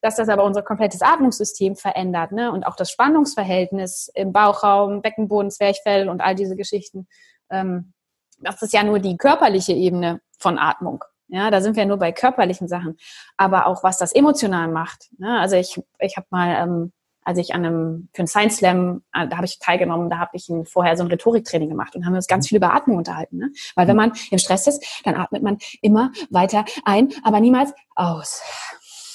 [0.00, 2.52] dass das aber unser komplettes Atmungssystem verändert ne?
[2.52, 7.08] und auch das Spannungsverhältnis im Bauchraum, Beckenboden, Zwerchfell und all diese Geschichten.
[7.50, 7.92] Ähm,
[8.40, 11.04] das ist ja nur die körperliche Ebene von Atmung.
[11.26, 12.96] Ja, da sind wir nur bei körperlichen Sachen.
[13.36, 15.10] Aber auch was das emotional macht.
[15.18, 15.38] Ne?
[15.40, 16.92] Also ich, ich habe mal ähm,
[17.28, 20.30] als ich an einem, für einen Science Slam, äh, da habe ich teilgenommen, da habe
[20.32, 23.36] ich ein, vorher so ein Rhetoriktraining gemacht und haben uns ganz viel über Atmung unterhalten.
[23.36, 23.52] Ne?
[23.74, 28.40] Weil wenn man im Stress ist, dann atmet man immer weiter ein, aber niemals aus.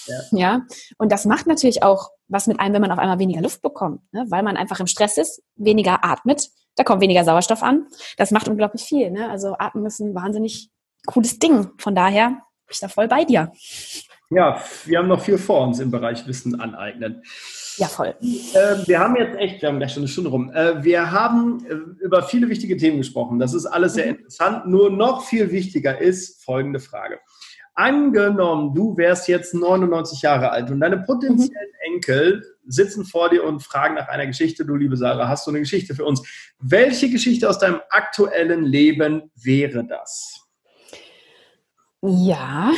[0.07, 0.15] Ja.
[0.31, 0.61] ja.
[0.97, 4.01] Und das macht natürlich auch was mit einem, wenn man auf einmal weniger Luft bekommt,
[4.11, 4.25] ne?
[4.29, 7.87] weil man einfach im Stress ist, weniger atmet, da kommt weniger Sauerstoff an.
[8.17, 9.11] Das macht unglaublich viel.
[9.11, 9.29] Ne?
[9.29, 10.69] Also atmen ist ein wahnsinnig
[11.05, 11.69] cooles Ding.
[11.77, 13.51] Von daher bin ich da voll bei dir.
[14.29, 17.21] Ja, wir haben noch viel vor uns im Bereich Wissen aneignen.
[17.77, 18.15] Ja, voll.
[18.21, 20.51] Äh, wir haben jetzt echt, wir haben gleich schon eine Stunde rum.
[20.51, 23.39] Äh, wir haben äh, über viele wichtige Themen gesprochen.
[23.39, 24.11] Das ist alles sehr mhm.
[24.15, 24.67] interessant.
[24.67, 27.19] Nur noch viel wichtiger ist folgende Frage.
[27.75, 31.95] Angenommen, du wärst jetzt 99 Jahre alt und deine potenziellen mhm.
[31.95, 34.65] Enkel sitzen vor dir und fragen nach einer Geschichte.
[34.65, 36.21] Du, liebe Sarah, hast du eine Geschichte für uns?
[36.59, 40.39] Welche Geschichte aus deinem aktuellen Leben wäre das?
[42.01, 42.71] Ja,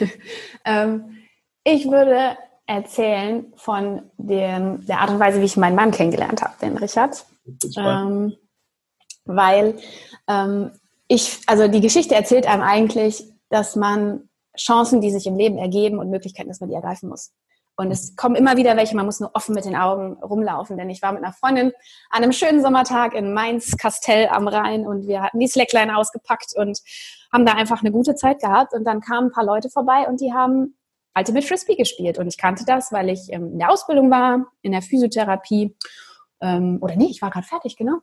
[0.64, 1.18] ähm,
[1.64, 2.36] ich würde
[2.66, 7.26] erzählen von dem, der Art und Weise, wie ich meinen Mann kennengelernt habe, den Richard.
[7.76, 8.36] Ähm,
[9.24, 9.76] weil
[10.28, 10.70] ähm,
[11.08, 14.29] ich, also die Geschichte erzählt einem eigentlich, dass man
[14.60, 17.32] Chancen, die sich im Leben ergeben und Möglichkeiten, dass man die ergreifen muss.
[17.76, 20.90] Und es kommen immer wieder welche, man muss nur offen mit den Augen rumlaufen, denn
[20.90, 21.72] ich war mit einer Freundin
[22.10, 26.52] an einem schönen Sommertag in Mainz, Kastell am Rhein und wir hatten die Slackline ausgepackt
[26.56, 26.78] und
[27.32, 30.20] haben da einfach eine gute Zeit gehabt und dann kamen ein paar Leute vorbei und
[30.20, 30.76] die haben
[31.16, 34.72] Ultimate Frisbee gespielt und ich kannte das, weil ich ähm, in der Ausbildung war, in
[34.72, 35.74] der Physiotherapie
[36.42, 37.98] ähm, oder nee, ich war gerade fertig, genau.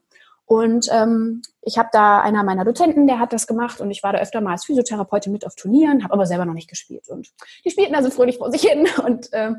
[0.48, 4.14] Und ähm, ich habe da einer meiner Dozenten, der hat das gemacht und ich war
[4.14, 7.06] da öfter mal als Physiotherapeutin mit auf Turnieren, habe aber selber noch nicht gespielt.
[7.10, 7.28] Und
[7.66, 9.52] die spielten also fröhlich vor sich hin und äh,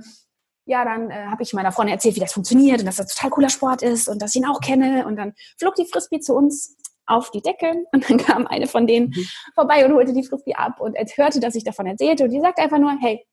[0.66, 3.30] ja, dann äh, habe ich meiner Freundin erzählt, wie das funktioniert und dass das total
[3.30, 5.06] cooler Sport ist und dass ich ihn auch kenne.
[5.06, 6.76] Und dann flog die Frisbee zu uns
[7.06, 9.26] auf die Decke und dann kam eine von denen mhm.
[9.54, 12.64] vorbei und holte die Frisbee ab und hörte, dass ich davon erzählte und die sagte
[12.64, 13.24] einfach nur, hey,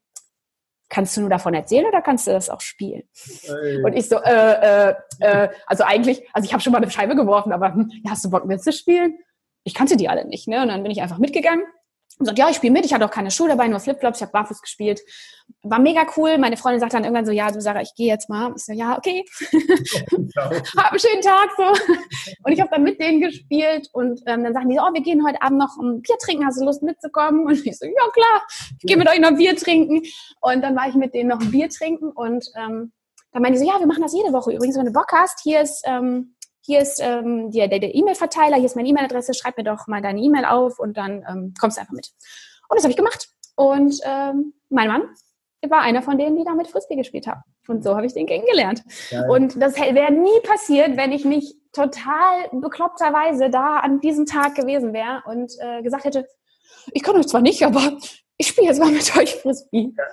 [0.89, 3.03] kannst du nur davon erzählen oder kannst du das auch spielen?
[3.47, 3.82] Hey.
[3.82, 7.16] Und ich so, äh, äh, äh, also eigentlich, also ich habe schon mal eine Scheibe
[7.16, 9.18] geworfen, aber hm, ja, hast du Bock mitzuspielen?
[9.64, 10.62] Ich kannte die alle nicht, ne?
[10.62, 11.64] Und dann bin ich einfach mitgegangen
[12.18, 14.22] und sagt, ja, ich spiele mit, ich hatte auch keine Schuhe dabei, nur Flipflops, ich
[14.22, 15.00] habe barfuß gespielt.
[15.62, 16.38] War mega cool.
[16.38, 18.52] Meine Freundin sagt dann irgendwann so, ja, du Sarah, ich gehe jetzt mal.
[18.56, 19.24] Ich so, ja, okay.
[20.76, 21.64] Hab einen schönen Tag so.
[22.42, 25.02] Und ich habe dann mit denen gespielt und ähm, dann sagen die so, oh, wir
[25.02, 27.46] gehen heute Abend noch ein Bier trinken, hast du Lust mitzukommen?
[27.46, 28.42] Und ich so, ja klar,
[28.80, 30.02] ich gehe mit euch noch ein Bier trinken.
[30.40, 32.92] Und dann war ich mit denen noch ein Bier trinken und ähm,
[33.32, 34.52] dann meinen die so, ja, wir machen das jede Woche.
[34.52, 36.36] Übrigens, wenn du Bock hast, hier ist ähm,
[36.66, 40.20] hier ist ähm, der, der E-Mail-Verteiler, hier ist meine E-Mail-Adresse, schreib mir doch mal deine
[40.20, 42.10] E-Mail auf und dann ähm, kommst du einfach mit.
[42.68, 43.28] Und das habe ich gemacht.
[43.54, 45.02] Und ähm, mein Mann
[45.68, 47.42] war einer von denen, die da mit Frisbee gespielt haben.
[47.66, 48.82] Und so habe ich den kennengelernt.
[49.10, 49.28] Geil.
[49.30, 54.92] Und das wäre nie passiert, wenn ich nicht total bekloppterweise da an diesem Tag gewesen
[54.92, 56.26] wäre und äh, gesagt hätte,
[56.92, 57.96] ich kann euch zwar nicht, aber
[58.36, 59.92] ich spiele jetzt mal mit euch Frisbee.
[59.96, 60.04] Ja.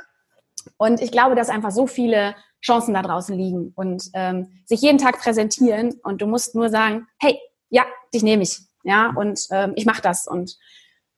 [0.77, 4.97] Und ich glaube, dass einfach so viele Chancen da draußen liegen und ähm, sich jeden
[4.97, 7.39] Tag präsentieren und du musst nur sagen, hey,
[7.69, 7.83] ja,
[8.13, 10.57] dich nehme ich, ja, und ähm, ich mache das und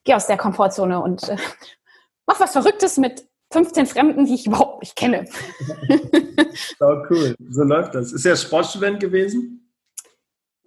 [0.04, 1.38] gehe aus der Komfortzone und äh,
[2.26, 5.26] mach was Verrücktes mit 15 Fremden, die ich überhaupt nicht kenne.
[6.80, 8.12] oh, cool, so läuft das.
[8.12, 9.64] Ist er Sportstudent gewesen?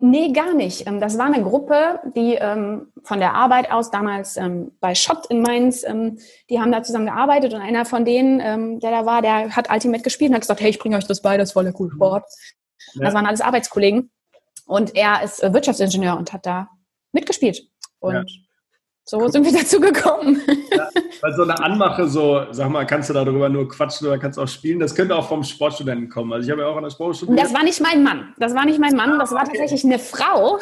[0.00, 0.86] Nee, gar nicht.
[0.86, 5.26] Ähm, das war eine Gruppe, die ähm, von der Arbeit aus damals ähm, bei Schott
[5.28, 6.18] in Mainz, ähm,
[6.48, 10.02] die haben da zusammen gearbeitet und einer von denen, der da war, der hat Ultimate
[10.02, 11.90] gespielt und hat gesagt, hey, ich bringe euch das bei, das ist voll der coole
[11.90, 12.24] Sport.
[12.94, 13.04] Ja.
[13.04, 14.10] Das waren alles Arbeitskollegen
[14.66, 16.68] und er ist äh, Wirtschaftsingenieur und hat da
[17.12, 17.68] mitgespielt.
[17.98, 18.24] Und ja.
[19.10, 20.42] So sind wir dazu gekommen.
[20.70, 20.86] Ja,
[21.22, 24.46] weil so eine Anmache, so, sag mal, kannst du darüber nur quatschen oder kannst auch
[24.46, 26.30] spielen, das könnte auch vom Sportstudenten kommen.
[26.30, 27.34] Also ich habe ja auch an der Sportschule.
[27.34, 28.34] Das war nicht mein Mann.
[28.36, 29.52] Das war nicht mein Mann, das war okay.
[29.56, 30.58] tatsächlich eine Frau,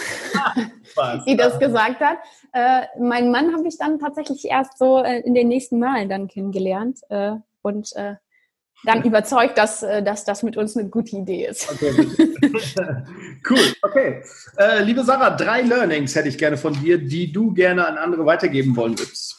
[0.96, 2.18] ah, die das gesagt hat.
[2.52, 6.28] Äh, mein Mann habe ich dann tatsächlich erst so äh, in den nächsten Malen dann
[6.28, 7.00] kennengelernt.
[7.08, 7.32] Äh,
[7.62, 8.14] und äh,
[8.86, 11.70] dann überzeugt, dass, äh, dass das mit uns eine gute Idee ist.
[11.70, 11.92] Okay.
[13.50, 14.22] cool, okay.
[14.56, 18.24] Äh, liebe Sarah, drei Learnings hätte ich gerne von dir, die du gerne an andere
[18.24, 19.36] weitergeben wollen würdest.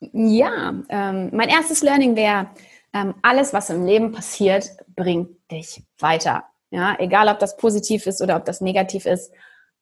[0.00, 2.50] Ja, ähm, mein erstes Learning wäre,
[2.92, 6.44] ähm, alles, was im Leben passiert, bringt dich weiter.
[6.70, 9.32] Ja, egal, ob das positiv ist oder ob das negativ ist.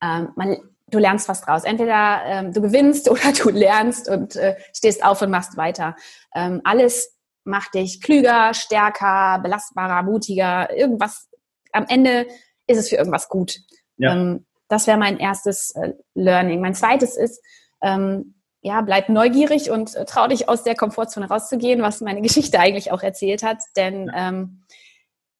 [0.02, 0.56] Ähm, man,
[0.88, 1.64] du lernst was draus.
[1.64, 5.96] Entweder ähm, du gewinnst oder du lernst und äh, stehst auf und machst weiter.
[6.34, 7.15] Ähm, alles
[7.46, 11.28] macht dich klüger, stärker, belastbarer, mutiger, irgendwas.
[11.72, 12.26] Am Ende
[12.66, 13.60] ist es für irgendwas gut.
[13.96, 14.14] Ja.
[14.14, 16.60] Ähm, das wäre mein erstes äh, Learning.
[16.60, 17.40] Mein zweites ist,
[17.82, 22.58] ähm, ja, bleib neugierig und äh, trau dich aus der Komfortzone rauszugehen, was meine Geschichte
[22.58, 24.64] eigentlich auch erzählt hat, denn ähm,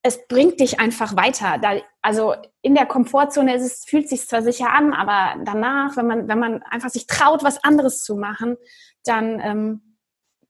[0.03, 1.59] es bringt dich einfach weiter.
[1.61, 6.07] Da, also in der Komfortzone ist es, fühlt sich zwar sicher an, aber danach, wenn
[6.07, 8.57] man, wenn man einfach sich traut, was anderes zu machen,
[9.05, 9.86] dann ähm,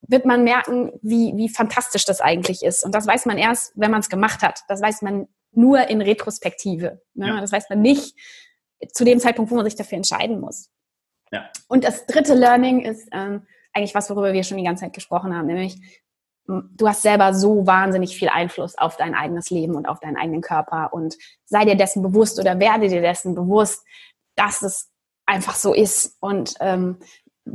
[0.03, 2.85] wird man merken, wie, wie fantastisch das eigentlich ist.
[2.85, 4.61] Und das weiß man erst, wenn man es gemacht hat.
[4.69, 7.03] Das weiß man nur in Retrospektive.
[7.15, 7.29] Ne?
[7.29, 7.41] Ja.
[7.41, 8.15] Das weiß man nicht
[8.93, 10.71] zu dem Zeitpunkt, wo man sich dafür entscheiden muss.
[11.33, 11.51] Ja.
[11.69, 15.35] Und das dritte Learning ist ähm, eigentlich was, worüber wir schon die ganze Zeit gesprochen
[15.35, 15.81] haben, nämlich
[16.47, 20.43] du hast selber so wahnsinnig viel Einfluss auf dein eigenes Leben und auf deinen eigenen
[20.43, 23.85] Körper und sei dir dessen bewusst oder werde dir dessen bewusst,
[24.37, 24.91] dass es
[25.27, 26.17] einfach so ist.
[26.21, 26.99] Und ähm,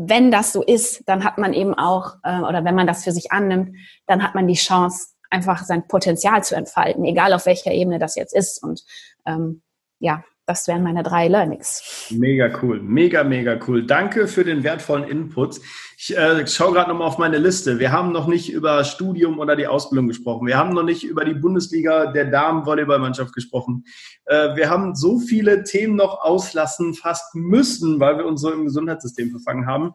[0.07, 3.11] wenn das so ist, dann hat man eben auch, äh, oder wenn man das für
[3.11, 3.75] sich annimmt,
[4.07, 8.15] dann hat man die Chance, einfach sein Potenzial zu entfalten, egal auf welcher Ebene das
[8.15, 8.61] jetzt ist.
[8.61, 8.83] Und
[9.25, 9.61] ähm,
[9.99, 12.09] ja, das wären meine drei Learnings.
[12.09, 13.85] Mega cool, mega, mega cool.
[13.85, 15.61] Danke für den wertvollen Input.
[15.97, 17.79] Ich äh, schaue gerade nochmal auf meine Liste.
[17.79, 20.47] Wir haben noch nicht über Studium oder die Ausbildung gesprochen.
[20.47, 23.85] Wir haben noch nicht über die Bundesliga der Damen-Volleyballmannschaft gesprochen.
[24.25, 28.65] Äh, wir haben so viele Themen noch auslassen, fast müssen, weil wir uns so im
[28.65, 29.93] Gesundheitssystem verfangen haben.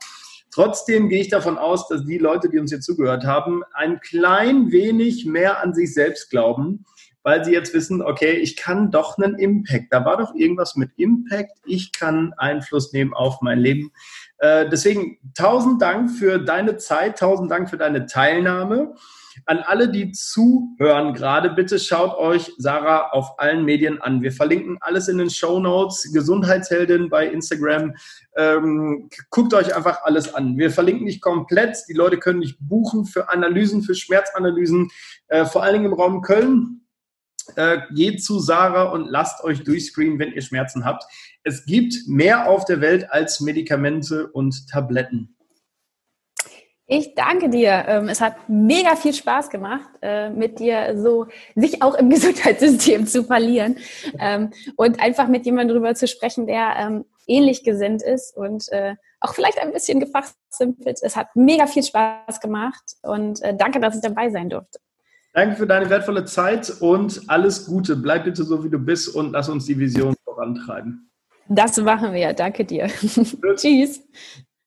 [0.50, 4.72] Trotzdem gehe ich davon aus, dass die Leute, die uns hier zugehört haben, ein klein
[4.72, 6.86] wenig mehr an sich selbst glauben
[7.27, 9.87] weil sie jetzt wissen, okay, ich kann doch einen Impact.
[9.91, 11.59] Da war doch irgendwas mit Impact.
[11.64, 13.91] Ich kann Einfluss nehmen auf mein Leben.
[14.39, 18.95] Äh, deswegen tausend Dank für deine Zeit, tausend Dank für deine Teilnahme.
[19.45, 24.22] An alle, die zuhören gerade, bitte schaut euch Sarah auf allen Medien an.
[24.22, 26.12] Wir verlinken alles in den Show Notes.
[26.12, 27.97] Gesundheitsheldin bei Instagram.
[28.37, 30.57] Ähm, guckt euch einfach alles an.
[30.59, 31.77] Wir verlinken nicht komplett.
[31.89, 34.91] Die Leute können nicht buchen für Analysen, für Schmerzanalysen,
[35.27, 36.83] äh, vor allen Dingen im Raum Köln
[37.57, 41.05] äh, geht zu Sarah und lasst euch durchscreenen, wenn ihr Schmerzen habt.
[41.44, 45.36] Es gibt mehr auf der Welt als Medikamente und Tabletten.
[46.88, 47.84] Ich danke dir.
[47.88, 51.26] Ähm, es hat mega viel Spaß gemacht, äh, mit dir so
[51.57, 53.78] sich auch im Gesundheitssystem zu verlieren
[54.20, 58.94] ähm, und einfach mit jemandem darüber zu sprechen, der ähm, ähnlich gesinnt ist und äh,
[59.18, 61.01] auch vielleicht ein bisschen gefachsimpelt.
[61.03, 64.78] Es hat mega viel Spaß gemacht und äh, danke, dass ich dabei sein durfte.
[65.37, 67.95] Danke für deine wertvolle Zeit und alles Gute.
[67.95, 71.11] Bleib bitte so, wie du bist und lass uns die Vision vorantreiben.
[71.47, 72.32] Das machen wir.
[72.32, 72.87] Danke dir.
[73.57, 74.03] Tschüss.